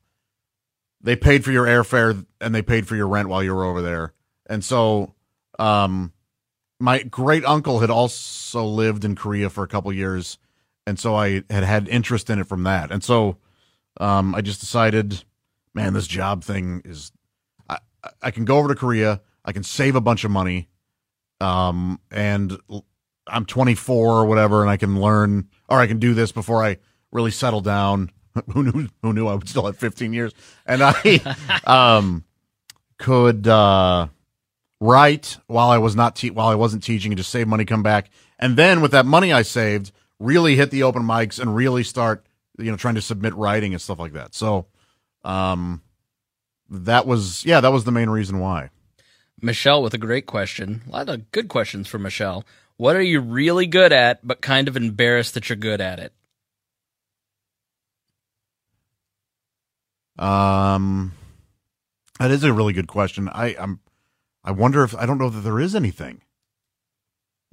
they 1.02 1.16
paid 1.16 1.44
for 1.44 1.52
your 1.52 1.66
airfare 1.66 2.24
and 2.40 2.54
they 2.54 2.62
paid 2.62 2.88
for 2.88 2.96
your 2.96 3.08
rent 3.08 3.30
while 3.30 3.44
you 3.44 3.56
were 3.56 3.66
over 3.66 3.82
there, 3.82 4.14
and 4.46 4.64
so 4.64 5.16
um, 5.60 6.14
my 6.80 7.04
great 7.04 7.46
uncle 7.46 7.80
had 7.80 7.90
also 7.90 8.66
lived 8.66 9.06
in 9.06 9.16
Korea 9.16 9.50
for 9.50 9.64
a 9.64 9.68
couple 9.68 9.92
years, 9.94 10.38
and 10.86 11.00
so 11.00 11.16
I 11.16 11.44
had 11.50 11.64
had 11.64 11.88
interest 11.88 12.30
in 12.30 12.40
it 12.40 12.48
from 12.48 12.64
that, 12.64 12.92
and 12.92 13.04
so 13.04 13.38
um, 14.00 14.36
I 14.36 14.42
just 14.42 14.60
decided, 14.60 15.24
man, 15.74 15.94
this 15.94 16.08
job 16.08 16.44
thing 16.44 16.82
is, 16.86 17.12
I 17.70 17.78
I 18.22 18.32
can 18.32 18.46
go 18.46 18.58
over 18.58 18.70
to 18.70 18.76
Korea, 18.76 19.22
I 19.46 19.52
can 19.52 19.64
save 19.64 19.96
a 19.96 20.02
bunch 20.02 20.24
of 20.24 20.32
money, 20.32 20.70
um, 21.40 22.00
and 22.12 22.58
I'm 23.28 23.46
24 23.46 24.14
or 24.14 24.26
whatever, 24.26 24.62
and 24.62 24.70
I 24.70 24.78
can 24.78 25.00
learn, 25.00 25.50
or 25.70 25.80
I 25.80 25.88
can 25.88 26.00
do 26.00 26.14
this 26.14 26.32
before 26.32 26.64
I 26.64 26.78
really 27.12 27.32
settle 27.32 27.62
down. 27.62 28.12
Who 28.54 28.64
knew? 28.64 28.88
Who 29.02 29.14
knew 29.14 29.28
I 29.28 29.36
would 29.36 29.48
still 29.48 29.66
have 29.66 29.78
15 29.78 30.14
years, 30.14 30.34
and 30.66 30.82
I 30.84 31.22
um 31.66 32.24
could 32.98 33.48
uh 33.48 34.08
write 34.84 35.38
while 35.48 35.70
I 35.70 35.78
was 35.78 35.96
not 35.96 36.16
te- 36.16 36.32
while 36.32 36.48
I 36.48 36.56
wasn't 36.56 36.84
teaching 36.84 37.12
and 37.12 37.18
just 37.18 37.32
save 37.32 37.48
money, 37.48 37.66
come 37.66 37.84
back, 37.84 38.10
and 38.38 38.58
then 38.58 38.82
with 38.82 38.92
that 38.92 39.06
money 39.06 39.32
I 39.32 39.42
saved, 39.42 39.92
really 40.20 40.56
hit 40.56 40.72
the 40.72 40.84
open 40.84 41.04
mics 41.04 41.40
and 41.40 41.56
really 41.56 41.84
start 41.84 42.26
you 42.58 42.70
know 42.70 42.78
trying 42.78 42.96
to 42.96 43.02
submit 43.02 43.34
writing 43.36 43.74
and 43.74 43.82
stuff 43.82 44.00
like 44.00 44.14
that. 44.14 44.36
So, 44.36 44.68
um, 45.24 45.82
that 46.70 47.08
was 47.08 47.46
yeah, 47.46 47.62
that 47.62 47.72
was 47.72 47.86
the 47.86 47.92
main 47.92 48.10
reason 48.10 48.40
why. 48.40 48.70
Michelle 49.42 49.82
with 49.82 49.94
a 49.94 49.98
great 49.98 50.26
question. 50.26 50.84
A 50.88 50.92
lot 50.92 51.10
of 51.10 51.32
good 51.32 51.48
questions 51.48 51.88
for 51.88 52.00
Michelle. 52.00 52.46
What 52.78 52.96
are 52.96 53.02
you 53.02 53.20
really 53.20 53.68
good 53.68 53.94
at, 53.94 54.26
but 54.26 54.42
kind 54.42 54.68
of 54.68 54.76
embarrassed 54.76 55.34
that 55.36 55.50
you're 55.50 55.56
good 55.56 55.82
at 55.82 56.00
it? 56.00 56.14
Um, 60.18 61.14
that 62.20 62.32
is 62.32 62.44
a 62.44 62.54
really 62.54 62.74
good 62.74 62.88
question. 62.88 63.30
I 63.30 63.56
I'm 63.58 63.80
I 64.44 64.52
wonder 64.52 64.84
if 64.84 64.96
I 64.96 65.06
don't 65.06 65.18
know 65.18 65.30
that 65.30 65.42
there 65.42 65.60
is 65.60 65.76
anything. 65.76 66.22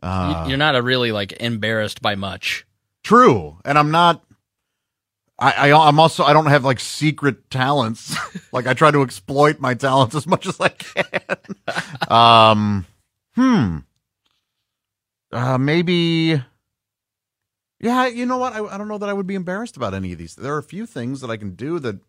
Uh, 0.03 0.46
you're 0.48 0.59
not 0.59 0.76
a 0.76 0.83
really 0.83 1.12
like 1.12 1.33
embarrassed 1.40 2.00
by 2.03 2.14
much. 2.14 2.66
True, 3.05 3.59
and 3.64 3.79
I'm 3.79 3.90
not. 3.90 4.22
I, 5.38 5.70
I 5.70 5.88
I'm 5.88 6.00
also 6.00 6.24
I 6.24 6.33
don't 6.33 6.46
have 6.46 6.64
like 6.64 6.81
secret 6.81 7.50
talents. 7.50 8.16
like 8.53 8.66
I 8.66 8.74
try 8.74 8.90
to 8.90 9.03
exploit 9.03 9.61
my 9.61 9.74
talents 9.74 10.14
as 10.14 10.26
much 10.26 10.46
as 10.46 10.61
I 10.61 10.68
can. 10.70 11.37
um, 12.09 12.87
hmm. 13.35 13.79
Uh, 15.33 15.59
maybe. 15.59 16.42
Yeah, 17.79 18.07
you 18.09 18.26
know 18.26 18.38
what? 18.38 18.53
I 18.53 18.64
I 18.64 18.79
don't 18.79 18.88
know 18.88 18.98
that 18.98 19.09
I 19.09 19.12
would 19.12 19.26
be 19.26 19.35
embarrassed 19.35 19.76
about 19.76 19.94
any 19.94 20.12
of 20.12 20.18
these. 20.18 20.35
There 20.35 20.55
are 20.55 20.59
a 20.59 20.62
few 20.62 20.87
things 20.87 21.20
that 21.20 21.31
I 21.31 21.37
can 21.37 21.55
do 21.55 21.79
that. 21.79 22.00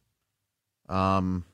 Um. 0.90 1.46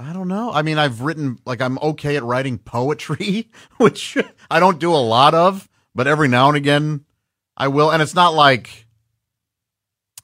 I 0.00 0.14
don't 0.14 0.28
know. 0.28 0.50
I 0.50 0.62
mean, 0.62 0.78
I've 0.78 1.02
written 1.02 1.38
like 1.44 1.60
I'm 1.60 1.78
okay 1.78 2.16
at 2.16 2.22
writing 2.22 2.56
poetry, 2.58 3.50
which 3.76 4.16
I 4.50 4.58
don't 4.58 4.80
do 4.80 4.94
a 4.94 4.96
lot 4.96 5.34
of, 5.34 5.68
but 5.94 6.06
every 6.06 6.26
now 6.26 6.48
and 6.48 6.56
again 6.56 7.04
I 7.56 7.68
will, 7.68 7.90
and 7.90 8.00
it's 8.02 8.14
not 8.14 8.32
like 8.32 8.86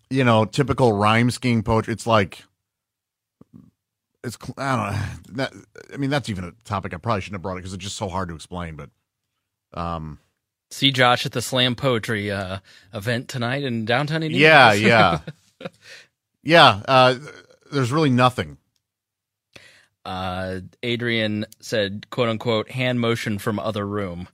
you 0.08 0.24
know 0.24 0.46
typical 0.46 0.92
rhyme 0.92 1.30
scheme 1.30 1.62
poetry. 1.62 1.92
It's 1.92 2.06
like 2.06 2.42
it's 4.24 4.38
I 4.56 4.76
don't 4.76 4.92
know. 4.92 5.02
That, 5.36 5.52
I 5.92 5.98
mean, 5.98 6.08
that's 6.08 6.30
even 6.30 6.44
a 6.44 6.52
topic 6.64 6.94
I 6.94 6.96
probably 6.96 7.20
shouldn't 7.20 7.34
have 7.34 7.42
brought 7.42 7.56
it 7.56 7.58
because 7.58 7.74
it's 7.74 7.84
just 7.84 7.96
so 7.96 8.08
hard 8.08 8.30
to 8.30 8.34
explain. 8.34 8.76
But 8.76 8.88
um, 9.74 10.18
See 10.70 10.90
Josh 10.90 11.26
at 11.26 11.32
the 11.32 11.42
slam 11.42 11.74
poetry 11.74 12.30
uh, 12.30 12.60
event 12.94 13.28
tonight 13.28 13.64
in 13.64 13.84
downtown 13.84 14.22
yeah, 14.22 14.72
Indianapolis. 14.72 15.34
yeah, 15.60 15.68
yeah. 16.42 16.82
Uh, 16.88 17.14
there's 17.70 17.92
really 17.92 18.08
nothing. 18.08 18.56
Uh, 20.06 20.60
Adrian 20.82 21.44
said, 21.60 22.06
"quote 22.10 22.28
unquote" 22.30 22.70
hand 22.70 22.98
motion 23.00 23.38
from 23.38 23.58
other 23.58 23.86
room. 23.86 24.28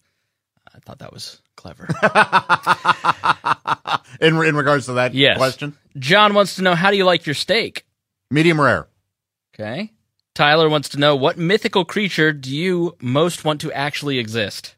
I 0.74 0.78
thought 0.80 0.98
that 1.00 1.12
was 1.12 1.40
clever. 1.56 1.86
in 4.20 4.36
in 4.44 4.56
regards 4.56 4.86
to 4.86 4.94
that 4.94 5.14
Yes. 5.14 5.36
question, 5.36 5.76
John 5.98 6.34
wants 6.34 6.56
to 6.56 6.62
know 6.62 6.74
how 6.74 6.90
do 6.90 6.96
you 6.96 7.04
like 7.04 7.26
your 7.26 7.34
steak? 7.34 7.86
medium 8.30 8.60
rare. 8.60 8.88
Okay. 9.54 9.92
Tyler 10.34 10.68
wants 10.68 10.88
to 10.90 10.98
know 10.98 11.14
what 11.14 11.36
mythical 11.36 11.84
creature 11.84 12.32
do 12.32 12.54
you 12.54 12.96
most 13.02 13.44
want 13.44 13.60
to 13.60 13.70
actually 13.72 14.18
exist? 14.18 14.76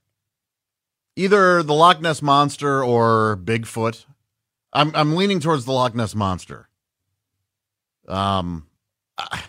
Either 1.17 1.63
the 1.63 1.75
Loch 1.75 2.01
Ness 2.01 2.21
monster 2.23 2.83
or 2.83 3.37
Bigfoot. 3.37 4.05
I'm 4.73 4.91
I'm 4.97 5.15
leaning 5.15 5.39
towards 5.39 5.65
the 5.65 5.73
Loch 5.73 5.95
Ness 5.95 6.15
monster. 6.15 6.69
Um, 8.09 8.67
I- 9.17 9.45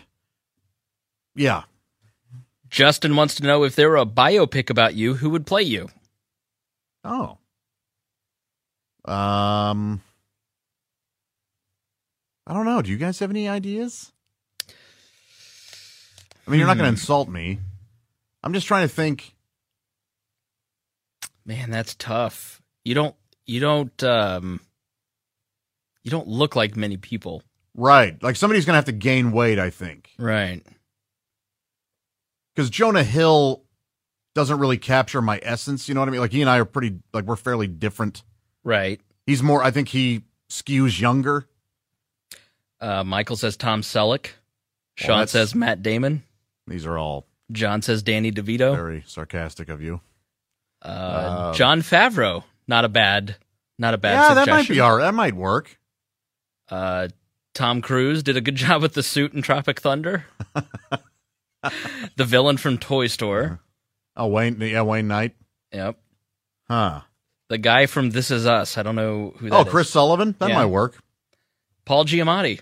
yeah. 1.36 1.62
Justin 2.68 3.14
wants 3.14 3.36
to 3.36 3.44
know 3.44 3.62
if 3.62 3.76
there 3.76 3.88
were 3.88 3.96
a 3.96 4.04
biopic 4.04 4.70
about 4.70 4.94
you, 4.94 5.14
who 5.14 5.30
would 5.30 5.46
play 5.46 5.62
you? 5.62 5.88
Oh. 7.04 7.38
Um, 9.04 10.02
I 12.46 12.52
don't 12.52 12.64
know. 12.64 12.82
Do 12.82 12.90
you 12.90 12.96
guys 12.96 13.20
have 13.20 13.30
any 13.30 13.48
ideas? 13.48 14.10
I 16.46 16.50
mean, 16.50 16.58
you're 16.58 16.66
not 16.66 16.76
going 16.76 16.86
to 16.86 16.90
Hmm. 16.90 16.94
insult 17.00 17.28
me. 17.28 17.58
I'm 18.42 18.52
just 18.52 18.66
trying 18.66 18.86
to 18.88 18.92
think. 18.94 19.34
Man, 21.44 21.70
that's 21.70 21.94
tough. 21.94 22.60
You 22.84 22.94
don't 22.94 23.14
you 23.46 23.60
don't 23.60 24.02
um 24.02 24.60
you 26.02 26.10
don't 26.10 26.26
look 26.28 26.56
like 26.56 26.76
many 26.76 26.96
people. 26.96 27.42
Right, 27.74 28.20
like 28.22 28.34
somebody's 28.36 28.64
going 28.64 28.72
to 28.74 28.78
have 28.78 28.84
to 28.86 28.92
gain 28.92 29.30
weight. 29.32 29.58
I 29.58 29.70
think 29.70 30.10
Right. 30.18 30.62
Because 32.56 32.70
Jonah 32.70 33.04
Hill 33.04 33.62
doesn't 34.34 34.58
really 34.58 34.78
capture 34.78 35.20
my 35.22 35.38
essence. 35.42 35.88
You 35.88 35.94
know 35.94 36.00
what 36.00 36.08
I 36.08 36.12
mean? 36.12 36.20
Like 36.22 36.32
he 36.32 36.40
and 36.40 36.48
I 36.50 36.56
are 36.58 36.64
pretty 36.64 36.96
like 37.12 37.24
we're 37.26 37.36
fairly 37.36 37.66
different. 37.66 38.22
Right. 38.64 39.00
He's 39.26 39.42
more. 39.42 39.62
I 39.62 39.70
think 39.70 39.88
he 39.88 40.22
skews 40.50 40.98
younger. 41.00 41.46
Uh 42.80 43.04
Michael 43.04 43.36
says 43.36 43.56
Tom 43.56 43.82
Selleck. 43.82 44.28
Sean 44.96 45.18
that's- 45.18 45.30
says 45.32 45.54
Matt 45.54 45.82
Damon. 45.82 46.22
These 46.66 46.86
are 46.86 46.98
all 46.98 47.26
John 47.52 47.80
says 47.82 48.02
Danny 48.02 48.32
DeVito. 48.32 48.74
very 48.74 49.04
sarcastic 49.06 49.68
of 49.68 49.80
you. 49.82 50.00
Uh, 50.82 51.48
Um, 51.50 51.54
Jon 51.54 51.80
Favreau. 51.82 52.42
Not 52.66 52.84
a 52.84 52.88
bad 52.88 53.36
not 53.78 53.94
a 53.94 53.98
bad 53.98 54.12
yeah, 54.28 54.34
that 54.34 54.48
might 54.48 54.68
be 54.68 54.80
all 54.80 54.96
right. 54.96 55.02
That 55.04 55.14
might 55.14 55.34
work. 55.36 55.78
Uh, 56.70 57.08
Tom 57.54 57.80
Cruise 57.82 58.22
did 58.22 58.36
a 58.36 58.40
good 58.40 58.56
job 58.66 58.82
with 58.82 58.94
the 58.94 59.02
suit 59.02 59.32
in 59.34 59.42
Tropic 59.42 59.80
Thunder. 59.80 60.24
the 61.62 62.24
villain 62.24 62.56
from 62.56 62.78
Toy 62.78 63.06
Story. 63.06 63.50
Oh, 64.16 64.26
Wayne. 64.28 64.60
Yeah, 64.60 64.82
Wayne 64.82 65.08
Knight. 65.08 65.34
Yep. 65.72 65.98
Huh. 66.68 67.00
The 67.48 67.58
guy 67.58 67.86
from 67.86 68.10
This 68.10 68.30
Is 68.30 68.46
Us. 68.46 68.76
I 68.78 68.82
don't 68.82 68.96
know 68.96 69.34
who 69.38 69.50
that 69.50 69.56
Oh, 69.56 69.62
is. 69.62 69.68
Chris 69.68 69.90
Sullivan. 69.90 70.34
That 70.38 70.48
Yeah. 70.50 70.56
might 70.56 70.66
work. 70.66 70.96
Paul 71.84 72.04
Giamatti. 72.04 72.60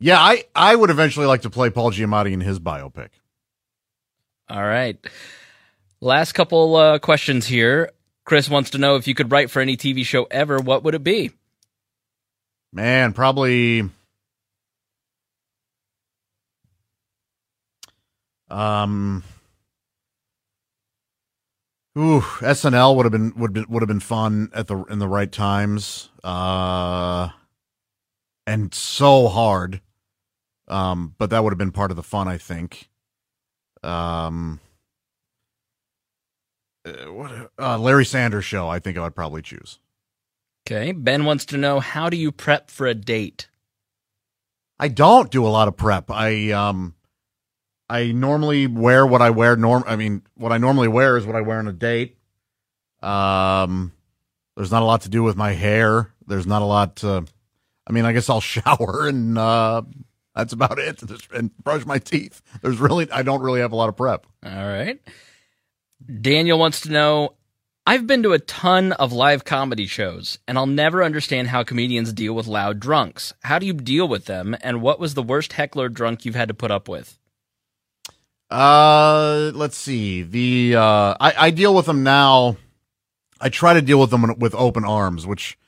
Yeah, 0.00 0.18
I 0.20 0.44
I 0.56 0.74
would 0.74 0.90
eventually 0.90 1.26
like 1.26 1.42
to 1.42 1.50
play 1.50 1.70
Paul 1.70 1.92
Giamatti 1.92 2.32
in 2.32 2.40
his 2.40 2.58
biopic. 2.58 3.10
All 4.48 4.62
right. 4.64 4.98
Last 6.00 6.32
couple 6.32 6.74
uh, 6.76 6.98
questions 6.98 7.46
here. 7.46 7.90
Chris 8.24 8.48
wants 8.50 8.70
to 8.70 8.78
know 8.78 8.96
if 8.96 9.06
you 9.06 9.14
could 9.14 9.30
write 9.30 9.50
for 9.50 9.60
any 9.60 9.76
TV 9.76 10.04
show 10.04 10.24
ever, 10.30 10.58
what 10.58 10.82
would 10.82 10.94
it 10.94 11.04
be? 11.04 11.30
Man, 12.72 13.12
probably. 13.12 13.88
Um. 18.54 19.24
Ooh, 21.98 22.20
SNL 22.22 22.96
would 22.96 23.04
have 23.04 23.12
been 23.12 23.34
would 23.36 23.52
be, 23.52 23.64
would 23.68 23.82
have 23.82 23.88
been 23.88 24.00
fun 24.00 24.50
at 24.54 24.66
the 24.68 24.82
in 24.84 24.98
the 24.98 25.08
right 25.08 25.30
times. 25.30 26.10
Uh, 26.24 27.28
and 28.46 28.74
so 28.74 29.28
hard. 29.28 29.80
Um, 30.68 31.14
but 31.18 31.30
that 31.30 31.44
would 31.44 31.52
have 31.52 31.58
been 31.58 31.72
part 31.72 31.90
of 31.90 31.96
the 31.96 32.02
fun, 32.02 32.28
I 32.28 32.38
think. 32.38 32.88
Um. 33.82 34.60
uh, 36.86 36.92
what 37.12 37.50
uh, 37.58 37.78
Larry 37.78 38.04
Sanders 38.06 38.44
show? 38.44 38.68
I 38.68 38.78
think 38.78 38.98
I 38.98 39.02
would 39.02 39.14
probably 39.14 39.42
choose. 39.42 39.78
Okay. 40.66 40.92
Ben 40.92 41.24
wants 41.24 41.44
to 41.46 41.58
know 41.58 41.80
how 41.80 42.08
do 42.10 42.16
you 42.16 42.32
prep 42.32 42.70
for 42.70 42.86
a 42.86 42.94
date? 42.94 43.48
I 44.78 44.88
don't 44.88 45.30
do 45.30 45.46
a 45.46 45.48
lot 45.48 45.68
of 45.68 45.76
prep. 45.76 46.10
I 46.10 46.50
um 46.52 46.94
I 47.94 48.10
normally 48.10 48.66
wear 48.66 49.06
what 49.06 49.22
I 49.22 49.30
wear 49.30 49.54
norm 49.54 49.84
I 49.86 49.94
mean 49.94 50.22
what 50.34 50.50
I 50.50 50.58
normally 50.58 50.88
wear 50.88 51.16
is 51.16 51.24
what 51.26 51.36
I 51.36 51.42
wear 51.42 51.60
on 51.60 51.68
a 51.68 51.72
date. 51.72 52.18
Um 53.00 53.92
there's 54.56 54.72
not 54.72 54.82
a 54.82 54.84
lot 54.84 55.02
to 55.02 55.08
do 55.08 55.22
with 55.22 55.36
my 55.36 55.52
hair. 55.52 56.10
There's 56.26 56.46
not 56.46 56.62
a 56.62 56.64
lot 56.64 56.96
to 56.96 57.24
I 57.86 57.92
mean 57.92 58.04
I 58.04 58.12
guess 58.12 58.28
I'll 58.28 58.40
shower 58.56 59.06
and 59.06 59.38
uh 59.38 59.82
that's 60.34 60.52
about 60.52 60.80
it 60.80 61.02
and 61.32 61.56
brush 61.58 61.86
my 61.86 61.98
teeth. 62.00 62.42
There's 62.62 62.78
really 62.78 63.08
I 63.12 63.22
don't 63.22 63.42
really 63.42 63.60
have 63.60 63.70
a 63.70 63.76
lot 63.76 63.88
of 63.88 63.96
prep. 63.96 64.26
All 64.44 64.50
right. 64.50 65.00
Daniel 66.20 66.58
wants 66.58 66.80
to 66.80 66.90
know 66.90 67.34
I've 67.86 68.08
been 68.08 68.24
to 68.24 68.32
a 68.32 68.38
ton 68.40 68.92
of 68.92 69.12
live 69.12 69.44
comedy 69.44 69.86
shows, 69.86 70.38
and 70.48 70.56
I'll 70.56 70.66
never 70.66 71.04
understand 71.04 71.48
how 71.48 71.64
comedians 71.64 72.14
deal 72.14 72.32
with 72.32 72.46
loud 72.46 72.80
drunks. 72.80 73.34
How 73.42 73.58
do 73.58 73.66
you 73.66 73.74
deal 73.74 74.08
with 74.08 74.24
them, 74.24 74.56
and 74.62 74.80
what 74.80 74.98
was 74.98 75.12
the 75.12 75.22
worst 75.22 75.52
heckler 75.52 75.90
drunk 75.90 76.24
you've 76.24 76.34
had 76.34 76.48
to 76.48 76.54
put 76.54 76.70
up 76.70 76.88
with? 76.88 77.18
Uh, 78.50 79.50
let's 79.54 79.76
see. 79.76 80.22
The 80.22 80.76
uh, 80.76 81.14
I, 81.20 81.34
I 81.38 81.50
deal 81.50 81.74
with 81.74 81.86
them 81.86 82.02
now. 82.02 82.56
I 83.40 83.48
try 83.48 83.74
to 83.74 83.82
deal 83.82 84.00
with 84.00 84.10
them 84.10 84.38
with 84.38 84.54
open 84.54 84.84
arms, 84.84 85.26
which 85.26 85.58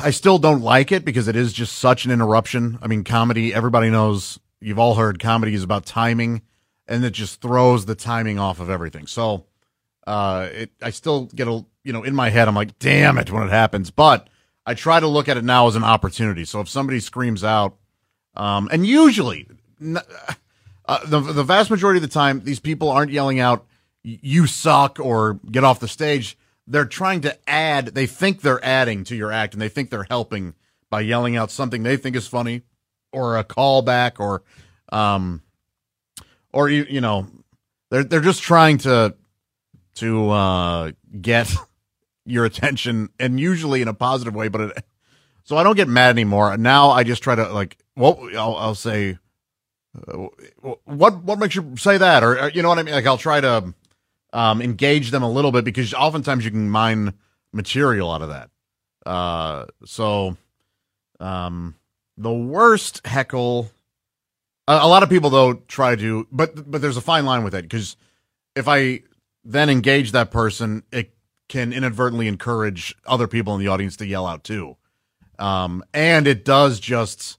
I 0.00 0.10
still 0.10 0.38
don't 0.38 0.62
like 0.62 0.90
it 0.90 1.04
because 1.04 1.28
it 1.28 1.36
is 1.36 1.52
just 1.52 1.78
such 1.78 2.04
an 2.04 2.10
interruption. 2.10 2.78
I 2.82 2.86
mean, 2.86 3.04
comedy. 3.04 3.52
Everybody 3.52 3.90
knows. 3.90 4.38
You've 4.60 4.78
all 4.78 4.94
heard 4.94 5.20
comedy 5.20 5.54
is 5.54 5.62
about 5.62 5.86
timing, 5.86 6.42
and 6.88 7.04
it 7.04 7.12
just 7.12 7.40
throws 7.40 7.86
the 7.86 7.94
timing 7.94 8.38
off 8.38 8.58
of 8.58 8.70
everything. 8.70 9.06
So, 9.06 9.44
uh, 10.06 10.48
it 10.50 10.70
I 10.82 10.90
still 10.90 11.26
get 11.26 11.46
a 11.46 11.64
you 11.84 11.92
know 11.92 12.04
in 12.04 12.14
my 12.14 12.30
head. 12.30 12.48
I'm 12.48 12.54
like, 12.54 12.78
damn 12.78 13.18
it 13.18 13.30
when 13.30 13.44
it 13.44 13.50
happens, 13.50 13.90
but 13.90 14.28
I 14.64 14.74
try 14.74 14.98
to 14.98 15.06
look 15.06 15.28
at 15.28 15.36
it 15.36 15.44
now 15.44 15.66
as 15.66 15.76
an 15.76 15.84
opportunity. 15.84 16.44
So 16.44 16.60
if 16.60 16.68
somebody 16.68 17.00
screams 17.00 17.44
out, 17.44 17.76
um, 18.34 18.68
and 18.72 18.86
usually. 18.86 19.46
n- 19.80 19.98
uh, 20.88 21.04
the 21.04 21.20
the 21.20 21.44
vast 21.44 21.70
majority 21.70 21.98
of 21.98 22.02
the 22.02 22.08
time, 22.08 22.40
these 22.44 22.60
people 22.60 22.90
aren't 22.90 23.12
yelling 23.12 23.38
out 23.38 23.66
"you 24.02 24.46
suck" 24.46 24.98
or 24.98 25.38
"get 25.50 25.62
off 25.62 25.80
the 25.80 25.86
stage." 25.86 26.38
They're 26.66 26.86
trying 26.86 27.20
to 27.22 27.38
add. 27.48 27.88
They 27.88 28.06
think 28.06 28.40
they're 28.40 28.64
adding 28.64 29.04
to 29.04 29.14
your 29.14 29.30
act, 29.30 29.52
and 29.52 29.60
they 29.60 29.68
think 29.68 29.90
they're 29.90 30.06
helping 30.08 30.54
by 30.90 31.02
yelling 31.02 31.36
out 31.36 31.50
something 31.50 31.82
they 31.82 31.98
think 31.98 32.16
is 32.16 32.26
funny, 32.26 32.62
or 33.12 33.36
a 33.36 33.44
callback, 33.44 34.18
or 34.18 34.42
um, 34.90 35.42
or 36.54 36.70
you 36.70 36.86
you 36.88 37.02
know, 37.02 37.26
they're 37.90 38.04
they're 38.04 38.20
just 38.22 38.42
trying 38.42 38.78
to 38.78 39.14
to 39.96 40.30
uh 40.30 40.92
get 41.20 41.54
your 42.24 42.46
attention, 42.46 43.10
and 43.20 43.38
usually 43.38 43.82
in 43.82 43.88
a 43.88 43.94
positive 43.94 44.34
way. 44.34 44.48
But 44.48 44.60
it, 44.62 44.84
so 45.44 45.58
I 45.58 45.64
don't 45.64 45.76
get 45.76 45.88
mad 45.88 46.10
anymore. 46.10 46.56
Now 46.56 46.90
I 46.90 47.04
just 47.04 47.22
try 47.22 47.34
to 47.34 47.52
like. 47.52 47.76
Well, 47.94 48.30
I'll, 48.38 48.56
I'll 48.56 48.74
say 48.74 49.18
what 50.84 51.22
what 51.22 51.38
makes 51.38 51.54
you 51.54 51.76
say 51.76 51.98
that? 51.98 52.22
Or, 52.22 52.38
or 52.40 52.50
you 52.50 52.62
know 52.62 52.68
what 52.68 52.78
i 52.78 52.82
mean? 52.82 52.94
Like 52.94 53.06
i'll 53.06 53.18
try 53.18 53.40
to 53.40 53.74
um 54.32 54.62
engage 54.62 55.10
them 55.10 55.22
a 55.22 55.30
little 55.30 55.52
bit 55.52 55.64
because 55.64 55.94
oftentimes 55.94 56.44
you 56.44 56.50
can 56.50 56.68
mine 56.70 57.14
material 57.52 58.10
out 58.10 58.22
of 58.22 58.28
that. 58.30 58.50
Uh 59.06 59.66
so 59.84 60.36
um 61.20 61.74
the 62.16 62.32
worst 62.32 63.06
heckle 63.06 63.70
a, 64.66 64.72
a 64.82 64.88
lot 64.88 65.02
of 65.02 65.08
people 65.08 65.30
though 65.30 65.54
try 65.54 65.96
to 65.96 66.26
but 66.30 66.70
but 66.70 66.80
there's 66.80 66.96
a 66.96 67.02
fine 67.02 67.24
line 67.24 67.44
with 67.44 67.54
it 67.54 67.62
because 67.62 67.96
if 68.54 68.68
i 68.68 69.00
then 69.44 69.70
engage 69.70 70.12
that 70.12 70.30
person 70.30 70.82
it 70.92 71.14
can 71.48 71.72
inadvertently 71.72 72.28
encourage 72.28 72.94
other 73.06 73.26
people 73.26 73.54
in 73.54 73.60
the 73.60 73.68
audience 73.68 73.96
to 73.96 74.06
yell 74.06 74.26
out 74.26 74.44
too. 74.44 74.76
Um 75.38 75.82
and 75.94 76.26
it 76.26 76.44
does 76.44 76.78
just 76.80 77.37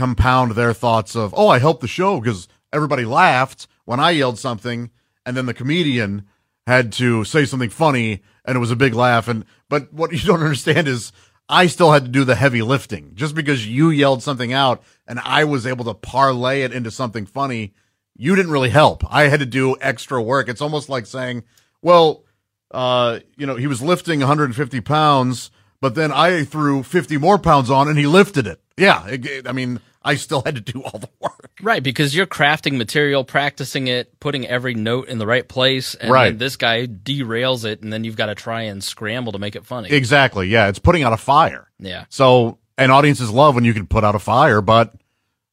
compound 0.00 0.52
their 0.52 0.72
thoughts 0.72 1.14
of, 1.14 1.34
oh, 1.36 1.48
I 1.48 1.58
helped 1.58 1.82
the 1.82 1.86
show 1.86 2.18
because 2.18 2.48
everybody 2.72 3.04
laughed 3.04 3.66
when 3.84 4.00
I 4.00 4.12
yelled 4.12 4.38
something, 4.38 4.90
and 5.26 5.36
then 5.36 5.44
the 5.44 5.52
comedian 5.52 6.26
had 6.66 6.90
to 6.94 7.22
say 7.24 7.44
something 7.44 7.68
funny, 7.68 8.22
and 8.46 8.56
it 8.56 8.60
was 8.60 8.70
a 8.70 8.76
big 8.76 8.94
laugh. 8.94 9.28
And 9.28 9.44
but 9.68 9.92
what 9.92 10.10
you 10.14 10.20
don't 10.20 10.40
understand 10.40 10.88
is 10.88 11.12
I 11.50 11.66
still 11.66 11.92
had 11.92 12.06
to 12.06 12.10
do 12.10 12.24
the 12.24 12.34
heavy 12.34 12.62
lifting. 12.62 13.14
Just 13.14 13.34
because 13.34 13.66
you 13.66 13.90
yelled 13.90 14.22
something 14.22 14.54
out 14.54 14.82
and 15.06 15.20
I 15.20 15.44
was 15.44 15.66
able 15.66 15.84
to 15.84 15.92
parlay 15.92 16.62
it 16.62 16.72
into 16.72 16.90
something 16.90 17.26
funny, 17.26 17.74
you 18.16 18.34
didn't 18.34 18.52
really 18.52 18.70
help. 18.70 19.02
I 19.12 19.24
had 19.24 19.40
to 19.40 19.46
do 19.46 19.76
extra 19.82 20.22
work. 20.22 20.48
It's 20.48 20.62
almost 20.62 20.88
like 20.88 21.04
saying, 21.04 21.44
well, 21.82 22.24
uh, 22.70 23.18
you 23.36 23.46
know, 23.46 23.56
he 23.56 23.66
was 23.66 23.82
lifting 23.82 24.20
150 24.20 24.80
pounds, 24.80 25.50
but 25.82 25.94
then 25.94 26.10
I 26.10 26.44
threw 26.44 26.82
50 26.82 27.18
more 27.18 27.38
pounds 27.38 27.68
on 27.68 27.86
and 27.86 27.98
he 27.98 28.06
lifted 28.06 28.46
it. 28.46 28.62
Yeah, 28.80 29.06
it- 29.06 29.46
I 29.46 29.52
mean, 29.52 29.78
I 30.02 30.14
still 30.14 30.42
had 30.44 30.54
to 30.54 30.60
do 30.60 30.82
all 30.82 30.98
the 30.98 31.08
work. 31.20 31.50
Right, 31.62 31.82
because 31.82 32.14
you're 32.16 32.26
crafting 32.26 32.78
material, 32.78 33.22
practicing 33.22 33.86
it, 33.88 34.18
putting 34.18 34.46
every 34.46 34.72
note 34.74 35.08
in 35.08 35.18
the 35.18 35.26
right 35.26 35.46
place, 35.46 35.94
and 35.94 36.10
Right. 36.10 36.36
this 36.38 36.56
guy 36.56 36.86
derails 36.86 37.64
it, 37.66 37.82
and 37.82 37.92
then 37.92 38.04
you've 38.04 38.16
got 38.16 38.26
to 38.26 38.34
try 38.34 38.62
and 38.62 38.82
scramble 38.82 39.32
to 39.32 39.38
make 39.38 39.54
it 39.56 39.66
funny. 39.66 39.90
Exactly. 39.90 40.48
Yeah, 40.48 40.68
it's 40.68 40.78
putting 40.78 41.02
out 41.02 41.12
a 41.12 41.18
fire. 41.18 41.68
yeah. 41.78 42.04
So, 42.08 42.58
and 42.78 42.90
audiences 42.90 43.30
love 43.30 43.54
when 43.54 43.64
you 43.64 43.74
can 43.74 43.86
put 43.86 44.02
out 44.04 44.14
a 44.14 44.18
fire, 44.18 44.62
but 44.62 44.94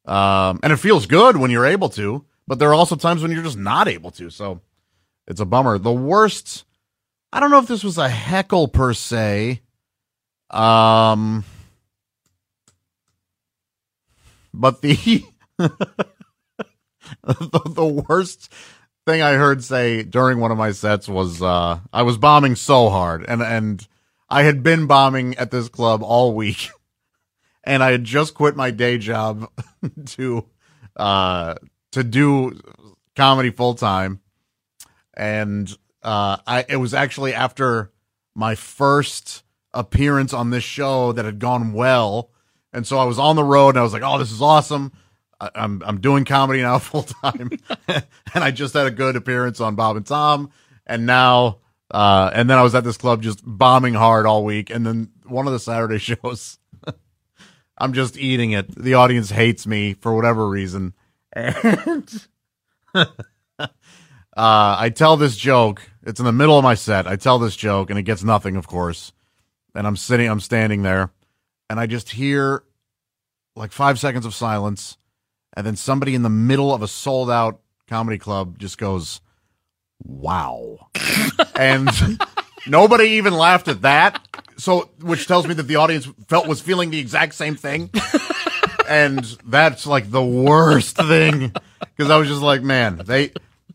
um, 0.05 0.61
and 0.63 0.71
it 0.71 0.77
feels 0.77 1.05
good 1.07 1.35
when 1.35 1.51
you're 1.51 1.65
able 1.65 1.89
to. 1.89 2.23
But 2.47 2.59
there 2.59 2.69
are 2.69 2.73
also 2.73 2.95
times 2.95 3.21
when 3.21 3.31
you're 3.31 3.43
just 3.43 3.57
not 3.57 3.89
able 3.89 4.11
to. 4.11 4.29
So, 4.29 4.61
it's 5.27 5.41
a 5.41 5.45
bummer. 5.45 5.77
The 5.77 5.91
worst. 5.91 6.63
I 7.33 7.41
don't 7.41 7.51
know 7.51 7.59
if 7.59 7.67
this 7.67 7.83
was 7.83 7.97
a 7.97 8.07
heckle 8.07 8.69
per 8.69 8.93
se. 8.93 9.59
Um, 10.49 11.43
but 14.57 14.81
the 14.81 15.23
the, 15.57 15.71
the 17.23 18.03
worst 18.07 18.51
thing 19.05 19.21
I 19.21 19.33
heard 19.33 19.63
say 19.63 20.03
during 20.03 20.39
one 20.39 20.51
of 20.51 20.57
my 20.57 20.71
sets 20.71 21.07
was 21.07 21.41
uh, 21.41 21.79
I 21.93 22.03
was 22.03 22.17
bombing 22.17 22.55
so 22.55 22.89
hard, 22.89 23.25
and 23.27 23.41
and 23.41 23.87
I 24.29 24.43
had 24.43 24.63
been 24.63 24.87
bombing 24.87 25.35
at 25.35 25.51
this 25.51 25.69
club 25.69 26.03
all 26.03 26.33
week, 26.33 26.69
and 27.63 27.83
I 27.83 27.91
had 27.91 28.03
just 28.03 28.33
quit 28.33 28.55
my 28.55 28.71
day 28.71 28.97
job 28.97 29.49
to 30.05 30.45
uh, 30.95 31.55
to 31.91 32.03
do 32.03 32.59
comedy 33.15 33.51
full 33.51 33.75
time, 33.75 34.19
and 35.13 35.75
uh, 36.03 36.37
I 36.45 36.65
it 36.67 36.77
was 36.77 36.93
actually 36.93 37.33
after 37.33 37.91
my 38.35 38.55
first 38.55 39.43
appearance 39.73 40.33
on 40.33 40.49
this 40.49 40.63
show 40.63 41.11
that 41.11 41.25
had 41.25 41.39
gone 41.39 41.73
well, 41.73 42.31
and 42.77 42.85
so 42.87 42.99
I 42.99 43.05
was 43.05 43.17
on 43.19 43.35
the 43.35 43.43
road 43.43 43.69
and 43.69 43.79
I 43.79 43.83
was 43.83 43.91
like, 43.91 44.03
"Oh, 44.05 44.17
this 44.19 44.31
is 44.31 44.41
awesome." 44.41 44.93
I- 45.41 45.51
I'm 45.55 45.81
I'm 45.85 45.99
doing 45.99 46.25
comedy 46.25 46.61
now 46.61 46.77
full 46.79 47.03
time, 47.03 47.49
and 47.87 48.43
I 48.43 48.51
just 48.51 48.73
had 48.75 48.87
a 48.87 48.91
good 48.91 49.15
appearance 49.15 49.59
on 49.59 49.75
Bob 49.75 49.97
and 49.97 50.05
Tom, 50.05 50.51
and 50.85 51.05
now 51.05 51.57
uh, 51.91 52.29
and 52.33 52.49
then 52.49 52.57
I 52.57 52.63
was 52.63 52.75
at 52.75 52.83
this 52.83 52.97
club 52.97 53.21
just 53.23 53.41
bombing 53.43 53.93
hard 53.95 54.25
all 54.25 54.45
week, 54.45 54.69
and 54.69 54.85
then 54.85 55.09
one 55.25 55.47
of 55.47 55.53
the 55.53 55.59
Saturday 55.59 55.97
shows, 55.99 56.59
I'm 57.77 57.93
just 57.93 58.17
eating 58.17 58.51
it. 58.51 58.75
The 58.75 58.93
audience 58.93 59.31
hates 59.31 59.65
me 59.65 59.93
for 59.93 60.15
whatever 60.15 60.47
reason, 60.47 60.93
and 61.33 62.27
uh, 62.93 63.05
I 64.35 64.91
tell 64.93 65.17
this 65.17 65.35
joke. 65.35 65.81
It's 66.03 66.19
in 66.19 66.25
the 66.25 66.31
middle 66.31 66.57
of 66.57 66.63
my 66.63 66.75
set. 66.75 67.07
I 67.07 67.15
tell 67.15 67.39
this 67.39 67.55
joke, 67.55 67.89
and 67.89 67.99
it 67.99 68.03
gets 68.03 68.23
nothing, 68.23 68.55
of 68.55 68.67
course. 68.67 69.11
And 69.75 69.85
I'm 69.85 69.97
sitting, 69.97 70.29
I'm 70.29 70.39
standing 70.39 70.83
there, 70.83 71.11
and 71.69 71.79
I 71.79 71.85
just 71.85 72.11
hear 72.11 72.63
like 73.57 73.71
five 73.71 73.99
seconds 73.99 74.25
of 74.25 74.33
silence, 74.33 74.97
and 75.55 75.65
then 75.65 75.75
somebody 75.75 76.15
in 76.15 76.21
the 76.21 76.29
middle 76.29 76.73
of 76.73 76.81
a 76.81 76.87
sold 76.87 77.29
out 77.29 77.59
comedy 77.89 78.17
club 78.17 78.57
just 78.59 78.77
goes, 78.77 79.21
"Wow," 80.03 80.89
and 81.55 81.89
nobody 82.67 83.05
even 83.11 83.33
laughed 83.33 83.67
at 83.67 83.81
that. 83.81 84.23
So, 84.57 84.89
which 85.01 85.27
tells 85.27 85.47
me 85.47 85.53
that 85.55 85.63
the 85.63 85.75
audience 85.75 86.07
felt 86.27 86.47
was 86.47 86.61
feeling 86.61 86.89
the 86.89 86.99
exact 86.99 87.35
same 87.35 87.55
thing, 87.55 87.89
and 88.87 89.23
that's 89.45 89.85
like 89.85 90.09
the 90.09 90.23
worst 90.23 90.95
thing 90.97 91.51
because 91.79 92.11
I 92.11 92.17
was 92.17 92.27
just 92.27 92.41
like, 92.41 92.61
man, 92.61 93.01
they, 93.05 93.31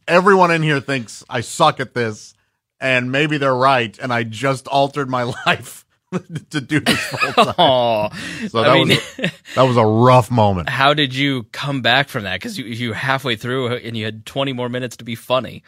everyone 0.09 0.51
in 0.51 0.63
here 0.63 0.81
thinks 0.81 1.25
I 1.29 1.41
suck 1.41 1.81
at 1.81 1.95
this, 1.95 2.35
and 2.81 3.13
maybe 3.13 3.39
they're 3.39 3.55
right, 3.55 3.97
and 3.99 4.13
I 4.13 4.23
just 4.23 4.67
altered 4.69 5.09
my 5.09 5.23
life 5.47 5.85
to 6.51 6.61
do 6.61 6.81
this 6.81 6.99
full 6.99 7.33
time. 7.45 7.55
Oh, 7.59 8.09
So 8.49 8.63
that 8.63 8.71
I 8.71 8.75
mean, 8.75 8.89
was 8.89 8.99
a, 9.19 9.33
that 9.55 9.63
was 9.63 9.77
a 9.77 9.85
rough 9.87 10.31
moment. 10.31 10.69
how 10.69 10.95
did 10.95 11.15
you 11.15 11.45
come 11.53 11.83
back 11.83 12.09
from 12.09 12.25
that? 12.25 12.35
Because 12.41 12.59
you 12.59 12.65
you 12.67 12.93
halfway 12.93 13.37
through 13.37 13.77
and 13.77 13.97
you 13.97 14.05
had 14.05 14.25
20 14.27 14.53
more 14.53 14.69
minutes 14.69 14.97
to 14.99 15.05
be 15.05 15.15
funny. 15.15 15.63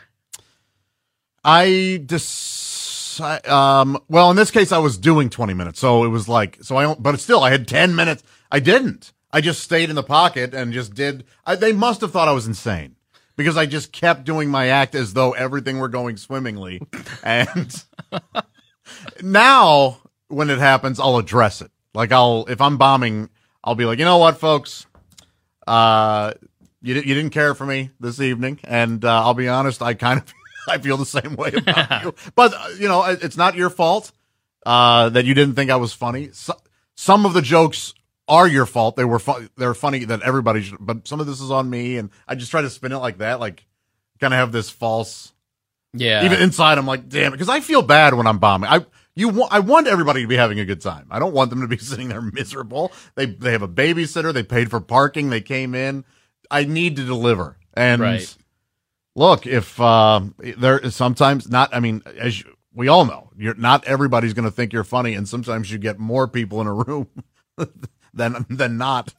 I 1.45 2.03
decide. 2.05 3.47
Um. 3.47 3.99
Well, 4.09 4.31
in 4.31 4.37
this 4.37 4.51
case, 4.51 4.73
I 4.73 4.79
was 4.79 4.97
doing 4.99 5.29
twenty 5.31 5.55
minutes, 5.55 5.79
so 5.79 6.05
it 6.05 6.09
was 6.09 6.29
like 6.29 6.59
so. 6.63 6.77
I. 6.77 6.95
But 6.95 7.21
still, 7.21 7.45
I 7.45 7.51
had 7.51 7.69
ten 7.69 7.95
minutes. 7.95 8.23
I 8.51 8.61
didn't. 8.61 9.13
I 9.31 9.41
just 9.41 9.63
stayed 9.63 9.91
in 9.91 9.95
the 9.97 10.03
pocket 10.03 10.55
and 10.55 10.73
just 10.73 10.95
did. 10.95 11.25
I, 11.45 11.57
they 11.57 11.73
must 11.73 12.01
have 12.01 12.13
thought 12.13 12.29
I 12.29 12.33
was 12.33 12.47
insane 12.47 12.97
because 13.37 13.57
I 13.57 13.67
just 13.67 13.93
kept 13.93 14.25
doing 14.25 14.49
my 14.49 14.69
act 14.69 14.95
as 14.95 15.13
though 15.13 15.33
everything 15.33 15.79
were 15.79 15.89
going 15.89 16.17
swimmingly. 16.17 16.81
And 17.23 17.85
now, 19.23 19.99
when 20.35 20.51
it 20.51 20.59
happens, 20.59 21.01
I'll 21.01 21.17
address 21.17 21.63
it. 21.63 21.71
Like 21.95 22.13
I'll, 22.13 22.45
if 22.49 22.61
I'm 22.61 22.77
bombing, 22.77 23.31
I'll 23.63 23.75
be 23.75 23.85
like, 23.85 23.99
you 23.99 24.05
know 24.05 24.19
what, 24.19 24.39
folks, 24.39 24.87
uh, 25.67 26.35
you 26.83 26.95
you 26.95 27.15
didn't 27.15 27.31
care 27.31 27.55
for 27.55 27.65
me 27.65 27.91
this 27.99 28.21
evening, 28.21 28.61
and 28.65 29.05
uh, 29.05 29.23
I'll 29.25 29.35
be 29.35 29.49
honest, 29.49 29.81
I 29.81 29.95
kind 29.95 30.21
of 30.21 30.33
I 30.69 30.79
feel 30.79 30.97
the 30.97 31.07
same 31.07 31.37
way 31.37 31.53
about 31.57 32.03
you. 32.05 32.15
But 32.35 32.53
uh, 32.55 32.69
you 32.79 32.89
know, 32.89 33.05
it's 33.05 33.37
not 33.37 33.55
your 33.55 33.71
fault 33.71 34.13
uh, 34.67 35.09
that 35.11 35.25
you 35.25 35.35
didn't 35.35 35.55
think 35.55 35.71
I 35.71 35.77
was 35.77 35.93
funny. 35.93 36.31
So, 36.33 36.55
some 36.95 37.25
of 37.27 37.33
the 37.33 37.43
jokes 37.43 37.95
are 38.29 38.47
your 38.47 38.67
fault. 38.67 38.97
They 38.97 39.05
were 39.05 39.19
fu- 39.19 39.49
they're 39.57 39.75
funny 39.75 40.05
that 40.05 40.23
everybody 40.23 40.63
should, 40.63 40.79
but 40.81 41.09
some 41.09 41.21
of 41.21 41.27
this 41.27 41.41
is 41.41 41.51
on 41.51 41.69
me, 41.71 41.97
and 41.97 42.11
I 42.29 42.35
just 42.35 42.51
try 42.51 42.61
to 42.61 42.71
spin 42.71 42.93
it 42.93 42.99
like 42.99 43.19
that, 43.19 43.41
like 43.41 43.67
kind 44.21 44.35
of 44.35 44.39
have 44.39 44.53
this 44.53 44.69
false. 44.71 45.33
Yeah. 45.93 46.25
Even 46.25 46.41
inside, 46.43 46.77
I'm 46.77 46.87
like, 46.87 47.09
damn 47.09 47.29
it, 47.29 47.37
because 47.37 47.49
I 47.49 47.61
feel 47.61 47.81
bad 47.81 48.15
when 48.15 48.27
I'm 48.27 48.39
bombing. 48.39 48.69
I 48.69 48.85
you 49.17 49.29
want 49.29 49.53
I 49.53 49.61
want 49.61 49.87
everybody 49.87 50.23
to 50.23 50.27
be 50.27 50.37
having 50.37 50.59
a 50.61 50.65
good 50.65 50.81
time. 50.81 51.07
I 51.11 51.19
don't 51.19 51.33
want 51.33 51.51
them 51.51 51.61
to 51.61 51.69
be 51.69 51.79
sitting 51.79 52.09
there 52.09 52.21
miserable. 52.21 52.93
They 53.15 53.27
they 53.27 53.53
have 53.53 53.63
a 53.63 53.69
babysitter. 53.69 54.33
They 54.33 54.43
paid 54.43 54.71
for 54.71 54.81
parking. 54.81 55.31
They 55.31 55.41
came 55.41 55.75
in. 55.75 56.05
I 56.51 56.65
need 56.65 56.97
to 56.97 57.05
deliver. 57.05 57.59
And 57.75 58.01
Right. 58.03 58.37
look, 59.15 59.47
if 59.47 59.81
um, 59.81 60.35
there 60.39 60.79
is 60.79 60.95
sometimes 60.95 61.49
not. 61.49 61.75
I 61.75 61.81
mean, 61.81 62.03
as 62.19 62.41
you, 62.41 62.55
we 62.75 62.89
all 62.89 63.05
know, 63.05 63.31
you're 63.37 63.55
not 63.55 63.85
everybody's 63.85 64.35
going 64.35 64.45
to 64.45 64.51
think 64.51 64.73
you're 64.73 64.85
funny, 64.85 65.15
and 65.15 65.29
sometimes 65.29 65.71
you 65.71 65.79
get 65.79 65.99
more 65.99 66.29
people 66.29 66.61
in 66.61 66.67
a 66.67 66.75
room 66.75 67.09
than 68.15 68.47
than 68.51 68.77
not 68.77 69.15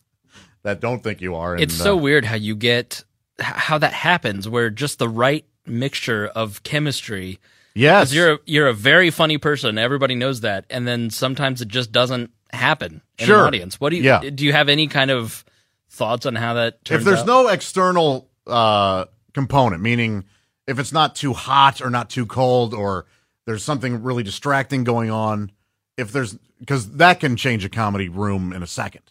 that 0.64 0.82
don't 0.82 1.04
think 1.04 1.22
you 1.22 1.36
are. 1.36 1.54
And, 1.54 1.64
it's 1.64 1.74
so 1.74 1.98
uh, 1.98 2.02
weird 2.02 2.26
how 2.26 2.36
you 2.36 2.56
get 2.56 3.04
how 3.40 3.78
that 3.78 3.94
happens 3.94 4.48
where 4.48 4.70
just 4.70 5.00
the 5.00 5.10
right 5.10 5.46
mixture 5.66 6.28
of 6.28 6.64
chemistry 6.64 7.40
yes, 7.76 8.14
you're 8.14 8.34
a, 8.34 8.40
you're 8.46 8.68
a 8.68 8.74
very 8.74 9.10
funny 9.12 9.38
person 9.38 9.78
everybody 9.78 10.16
knows 10.16 10.42
that 10.42 10.66
and 10.70 10.88
then 10.88 11.10
sometimes 11.10 11.62
it 11.62 11.68
just 11.68 11.92
doesn't 11.92 12.32
happen 12.52 13.02
in 13.20 13.26
Sure. 13.26 13.40
an 13.42 13.46
audience 13.48 13.80
what 13.80 13.90
do 13.90 13.98
you 13.98 14.04
Yeah. 14.04 14.22
do 14.30 14.46
you 14.46 14.54
have 14.54 14.70
any 14.70 14.88
kind 14.88 15.12
of 15.12 15.44
thoughts 15.90 16.26
on 16.26 16.36
how 16.36 16.54
that 16.56 16.84
turns 16.86 17.02
if 17.02 17.06
there's 17.06 17.20
out? 17.20 17.28
no 17.28 17.48
external 17.48 18.30
uh, 18.48 19.06
component, 19.34 19.82
meaning 19.82 20.24
if 20.68 20.80
it's 20.80 20.92
not 20.94 21.16
too 21.16 21.34
hot 21.34 21.82
or 21.82 21.90
not 21.90 22.10
too 22.10 22.26
cold, 22.26 22.74
or 22.74 23.06
there's 23.46 23.64
something 23.64 24.02
really 24.04 24.24
distracting 24.24 24.84
going 24.84 25.10
on, 25.12 25.52
if 25.98 26.12
there's 26.12 26.38
because 26.60 26.92
that 26.98 27.20
can 27.20 27.36
change 27.36 27.64
a 27.66 27.70
comedy 27.70 28.08
room 28.10 28.52
in 28.54 28.62
a 28.64 28.68
second, 28.68 29.02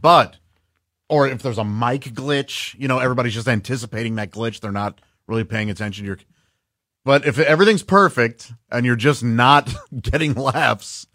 but 0.00 0.36
or 1.08 1.26
if 1.28 1.42
there's 1.42 1.58
a 1.58 1.64
mic 1.64 2.02
glitch, 2.14 2.74
you 2.78 2.88
know, 2.88 2.98
everybody's 2.98 3.34
just 3.34 3.48
anticipating 3.48 4.14
that 4.16 4.30
glitch, 4.30 4.60
they're 4.60 4.72
not 4.72 5.00
really 5.26 5.44
paying 5.44 5.70
attention 5.70 6.04
to 6.04 6.06
your. 6.08 6.18
But 7.04 7.26
if 7.26 7.38
everything's 7.38 7.82
perfect 7.82 8.52
and 8.70 8.86
you're 8.86 8.96
just 8.96 9.22
not 9.22 9.72
getting 10.00 10.34
laughs, 10.34 11.06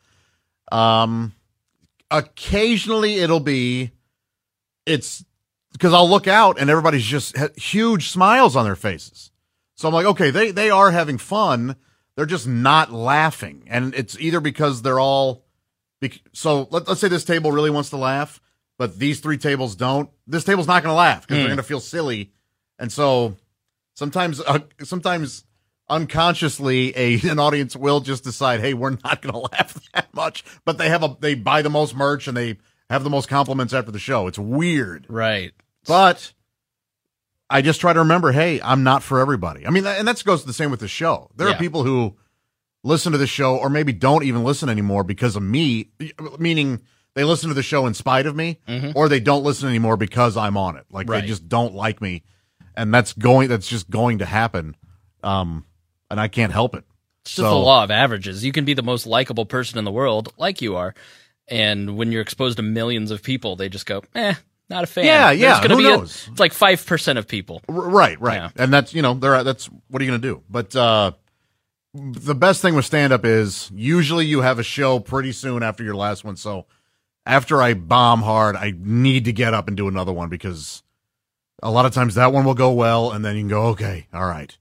um, 0.71 1.33
occasionally 2.11 3.15
it'll 3.15 3.39
be 3.39 3.91
it's 4.85 5.23
because 5.73 5.93
I'll 5.93 6.09
look 6.09 6.27
out 6.27 6.59
and 6.59 6.69
everybody's 6.69 7.03
just 7.05 7.35
huge 7.57 8.09
smiles 8.09 8.55
on 8.55 8.65
their 8.65 8.75
faces. 8.75 9.31
So 9.75 9.87
I'm 9.87 9.93
like, 9.93 10.05
okay, 10.07 10.29
they 10.31 10.51
they 10.51 10.69
are 10.69 10.91
having 10.91 11.17
fun. 11.17 11.75
They're 12.15 12.25
just 12.25 12.47
not 12.47 12.91
laughing, 12.91 13.63
and 13.67 13.93
it's 13.95 14.19
either 14.19 14.41
because 14.41 14.81
they're 14.81 14.99
all. 14.99 15.45
Bec- 16.01 16.19
so 16.33 16.67
let, 16.69 16.87
let's 16.87 16.99
say 17.01 17.07
this 17.07 17.23
table 17.23 17.51
really 17.51 17.69
wants 17.69 17.91
to 17.91 17.97
laugh, 17.97 18.41
but 18.77 18.99
these 18.99 19.21
three 19.21 19.37
tables 19.37 19.75
don't. 19.75 20.09
This 20.27 20.43
table's 20.43 20.67
not 20.67 20.83
going 20.83 20.91
to 20.91 20.97
laugh 20.97 21.21
because 21.21 21.37
they're 21.37 21.45
Hmm. 21.45 21.49
going 21.51 21.57
to 21.57 21.63
feel 21.63 21.79
silly, 21.79 22.33
and 22.77 22.91
so 22.91 23.37
sometimes 23.95 24.41
uh, 24.41 24.59
sometimes 24.83 25.45
unconsciously 25.89 26.93
a 26.95 27.19
an 27.29 27.39
audience 27.39 27.75
will 27.75 27.99
just 27.99 28.23
decide, 28.23 28.59
hey, 28.61 28.73
we're 28.73 28.97
not 29.03 29.21
going 29.21 29.33
to 29.33 29.39
laugh 29.39 29.79
that 29.93 30.13
much, 30.13 30.43
but 30.65 30.77
they 30.77 30.89
have 30.89 31.03
a 31.03 31.15
they 31.19 31.35
buy 31.35 31.61
the 31.61 31.69
most 31.69 31.95
merch 31.95 32.27
and 32.27 32.35
they 32.37 32.57
have 32.89 33.03
the 33.03 33.09
most 33.09 33.29
compliments 33.29 33.73
after 33.73 33.91
the 33.91 33.99
show. 33.99 34.27
It's 34.27 34.39
weird. 34.39 35.05
right 35.09 35.51
But 35.87 36.33
I 37.49 37.61
just 37.61 37.81
try 37.81 37.93
to 37.93 37.99
remember, 37.99 38.31
hey, 38.31 38.61
I'm 38.61 38.83
not 38.83 39.01
for 39.03 39.19
everybody. 39.19 39.65
I 39.65 39.69
mean, 39.71 39.85
and 39.85 40.07
that 40.07 40.23
goes 40.23 40.45
the 40.45 40.53
same 40.53 40.71
with 40.71 40.79
the 40.79 40.87
show. 40.87 41.29
There 41.35 41.47
Yeah. 41.47 41.55
are 41.55 41.59
people 41.59 41.83
who 41.83 42.15
listen 42.83 43.11
to 43.11 43.17
the 43.17 43.27
show 43.27 43.57
or 43.57 43.69
maybe 43.69 43.91
don't 43.91 44.23
even 44.23 44.43
listen 44.43 44.69
anymore 44.69 45.03
because 45.03 45.35
of 45.35 45.43
me, 45.43 45.89
meaning 46.37 46.81
they 47.15 47.23
listen 47.23 47.49
to 47.49 47.55
the 47.55 47.63
show 47.63 47.85
in 47.87 47.93
spite 47.93 48.25
of 48.25 48.35
me, 48.35 48.59
Mhm. 48.67 48.93
or 48.95 49.09
they 49.09 49.19
don't 49.19 49.43
listen 49.43 49.67
anymore 49.67 49.97
because 49.97 50.37
I'm 50.37 50.55
on 50.57 50.77
it. 50.77 50.85
Like 50.91 51.09
Right. 51.09 51.21
they 51.21 51.27
just 51.27 51.49
don't 51.49 51.73
like 51.73 52.01
me. 52.01 52.23
And 52.77 52.93
that's 52.93 53.13
going 53.13 53.49
that's 53.49 53.67
just 53.67 53.89
going 53.89 54.19
to 54.19 54.25
happen. 54.25 54.75
Um 55.23 55.65
and 56.09 56.19
I 56.19 56.27
can't 56.27 56.51
help 56.53 56.75
it. 56.75 56.83
It's 57.21 57.31
just 57.35 57.45
So- 57.45 57.49
the 57.49 57.55
law 57.55 57.83
of 57.83 57.91
averages. 57.91 58.43
You 58.43 58.51
can 58.51 58.65
be 58.65 58.73
the 58.73 58.83
most 58.83 59.05
likable 59.05 59.45
person 59.45 59.77
in 59.77 59.85
the 59.85 59.91
world, 59.91 60.33
like 60.37 60.61
you 60.61 60.75
are, 60.75 60.93
and 61.47 61.97
when 61.97 62.11
you're 62.11 62.21
exposed 62.21 62.57
to 62.57 62.63
millions 62.63 63.11
of 63.11 63.23
people, 63.23 63.55
they 63.55 63.69
just 63.69 63.85
go, 63.85 64.03
"Eh, 64.15 64.33
not 64.69 64.83
a 64.83 64.87
fan." 64.87 65.05
Yeah, 65.05 65.27
There's 65.29 65.39
yeah, 65.41 65.61
gonna 65.61 65.75
who 65.75 65.81
be 65.81 65.87
a- 65.87 65.97
knows? 65.97 66.27
it's 66.31 66.39
like 66.39 66.53
five 66.53 66.85
percent 66.85 67.19
of 67.19 67.27
people. 67.27 67.61
Right, 67.67 68.19
right. 68.21 68.35
Yeah. 68.37 68.49
And 68.55 68.71
that's, 68.73 68.93
you 68.93 69.01
know, 69.01 69.13
there 69.15 69.43
that's 69.43 69.65
what 69.89 70.01
are 70.01 70.05
you 70.05 70.11
going 70.11 70.21
to 70.21 70.27
do? 70.27 70.43
But 70.49 70.75
uh 70.75 71.11
the 71.93 72.35
best 72.35 72.61
thing 72.61 72.75
with 72.75 72.85
stand 72.85 73.11
up 73.11 73.25
is 73.25 73.71
usually 73.73 74.23
you 74.27 74.41
have 74.41 74.59
a 74.59 74.63
show 74.63 74.99
pretty 74.99 75.31
soon 75.31 75.63
after 75.63 75.83
your 75.83 75.95
last 75.95 76.23
one. 76.23 76.35
So 76.35 76.67
after 77.25 77.63
I 77.63 77.73
bomb 77.73 78.21
hard, 78.21 78.55
I 78.55 78.73
need 78.77 79.25
to 79.25 79.33
get 79.33 79.55
up 79.55 79.67
and 79.67 79.75
do 79.75 79.87
another 79.87 80.13
one 80.13 80.29
because 80.29 80.83
a 81.63 81.71
lot 81.71 81.87
of 81.87 81.91
times 81.93 82.13
that 82.13 82.31
one 82.31 82.45
will 82.45 82.53
go 82.53 82.71
well 82.71 83.11
and 83.11 83.25
then 83.25 83.35
you 83.35 83.41
can 83.41 83.49
go, 83.49 83.63
okay, 83.69 84.05
all 84.13 84.25
right. 84.27 84.55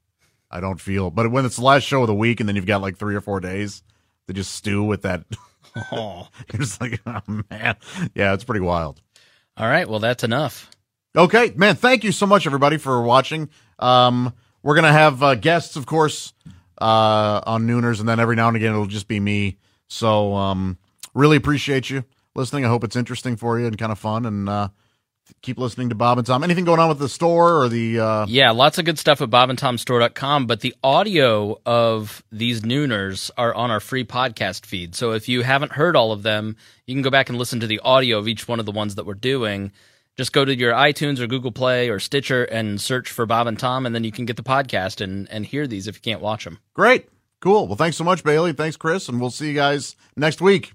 I 0.51 0.61
don't 0.61 0.81
feel, 0.81 1.11
but 1.11 1.31
when 1.31 1.45
it's 1.45 1.57
the 1.57 1.65
last 1.65 1.83
show 1.85 2.03
of 2.03 2.07
the 2.07 2.15
week 2.15 2.41
and 2.41 2.49
then 2.49 2.57
you've 2.57 2.67
got 2.67 2.81
like 2.81 2.97
three 2.97 3.15
or 3.15 3.21
four 3.21 3.41
days 3.41 3.83
to 4.27 4.33
just 4.33 4.55
stew 4.55 4.83
with 4.83 5.03
that, 5.03 5.25
Oh. 5.93 6.29
you're 6.53 6.63
just 6.63 6.81
like, 6.81 7.01
oh 7.07 7.21
man. 7.51 7.77
Yeah, 8.15 8.35
it's 8.35 8.45
pretty 8.45 8.61
wild. 8.61 9.01
All 9.57 9.69
right, 9.69 9.89
well 9.89 10.01
that's 10.01 10.25
enough. 10.25 10.71
Okay, 11.17 11.53
man. 11.57 11.75
Thank 11.77 12.05
you 12.05 12.13
so 12.13 12.27
much, 12.27 12.47
everybody, 12.47 12.77
for 12.77 13.03
watching. 13.03 13.49
Um, 13.79 14.33
we're 14.63 14.75
gonna 14.75 14.93
have 14.93 15.23
uh, 15.23 15.35
guests, 15.35 15.77
of 15.77 15.87
course, 15.87 16.33
uh, 16.81 17.41
on 17.47 17.67
Nooners, 17.67 18.01
and 18.01 18.09
then 18.09 18.21
every 18.21 18.37
now 18.37 18.49
and 18.49 18.57
again 18.57 18.73
it'll 18.73 18.87
just 18.87 19.09
be 19.09 19.21
me 19.21 19.59
So, 19.89 20.35
um, 20.35 20.79
really 21.15 21.37
appreciate 21.37 21.91
you 21.91 22.05
listening. 22.35 22.65
I 22.65 22.69
hope 22.69 22.85
it's 22.85 22.97
interesting 22.97 23.37
for 23.37 23.59
you 23.59 23.67
and 23.67 23.77
kind 23.79 23.93
of 23.93 23.99
fun. 23.99 24.27
And 24.27 24.49
uh, 24.49 24.69
keep 25.43 25.59
listening 25.59 25.89
to 25.89 25.95
Bob 25.95 26.19
and 26.19 26.27
Tom. 26.27 26.45
Anything 26.45 26.65
going 26.65 26.81
on 26.81 26.89
with 26.89 26.99
the 26.99 27.09
store 27.09 27.63
or 27.63 27.69
the? 27.69 28.01
Uh... 28.01 28.27
Yeah, 28.29 28.51
lots 28.51 28.79
of 28.79 28.85
good 28.85 28.99
stuff 28.99 29.21
at 29.21 29.31
bobandtomstore.com. 29.31 30.47
But 30.47 30.61
the 30.61 30.75
audio 30.83 31.61
of 31.65 32.23
these 32.33 32.63
nooners 32.63 33.31
are 33.37 33.55
on 33.55 33.71
our 33.71 33.81
free 33.81 34.05
podcast 34.05 34.67
feed. 34.67 34.95
So 34.95 35.13
if 35.13 35.29
you 35.29 35.43
haven't 35.43 35.73
heard 35.73 35.97
all 35.97 36.13
of 36.13 36.23
them, 36.23 36.57
you 36.87 36.95
can 36.95 37.03
go 37.03 37.11
back 37.11 37.29
and 37.29 37.39
listen 37.39 37.61
to 37.61 37.67
the 37.67 37.81
audio 37.81 38.19
of 38.19 38.29
each 38.29 38.49
one 38.49 38.61
of 38.61 38.67
the 38.67 38.73
ones 38.73 38.95
that 38.97 39.07
we're 39.07 39.15
doing. 39.15 39.73
Just 40.17 40.33
go 40.33 40.45
to 40.45 40.55
your 40.55 40.73
iTunes 40.73 41.21
or 41.21 41.29
Google 41.29 41.53
Play 41.53 41.89
or 41.89 42.01
Stitcher 42.01 42.45
and 42.45 42.81
search 42.81 43.11
for 43.11 43.25
Bob 43.25 43.47
and 43.47 43.59
Tom, 43.59 43.87
and 43.87 43.95
then 43.95 44.03
you 44.03 44.11
can 44.11 44.25
get 44.25 44.37
the 44.37 44.43
podcast 44.43 45.01
and, 45.01 45.31
and 45.31 45.47
hear 45.47 45.67
these 45.67 45.87
if 45.87 45.95
you 45.95 46.01
can't 46.01 46.21
watch 46.21 46.45
them. 46.45 46.59
Great. 46.75 47.09
Cool. 47.41 47.69
Well, 47.69 47.77
thanks 47.77 47.97
so 47.97 48.05
much, 48.05 48.25
Bailey. 48.25 48.53
Thanks, 48.53 48.77
Chris. 48.77 49.09
And 49.09 49.21
we'll 49.21 49.31
see 49.31 49.49
you 49.49 49.55
guys 49.55 49.95
next 50.17 50.41
week. 50.41 50.73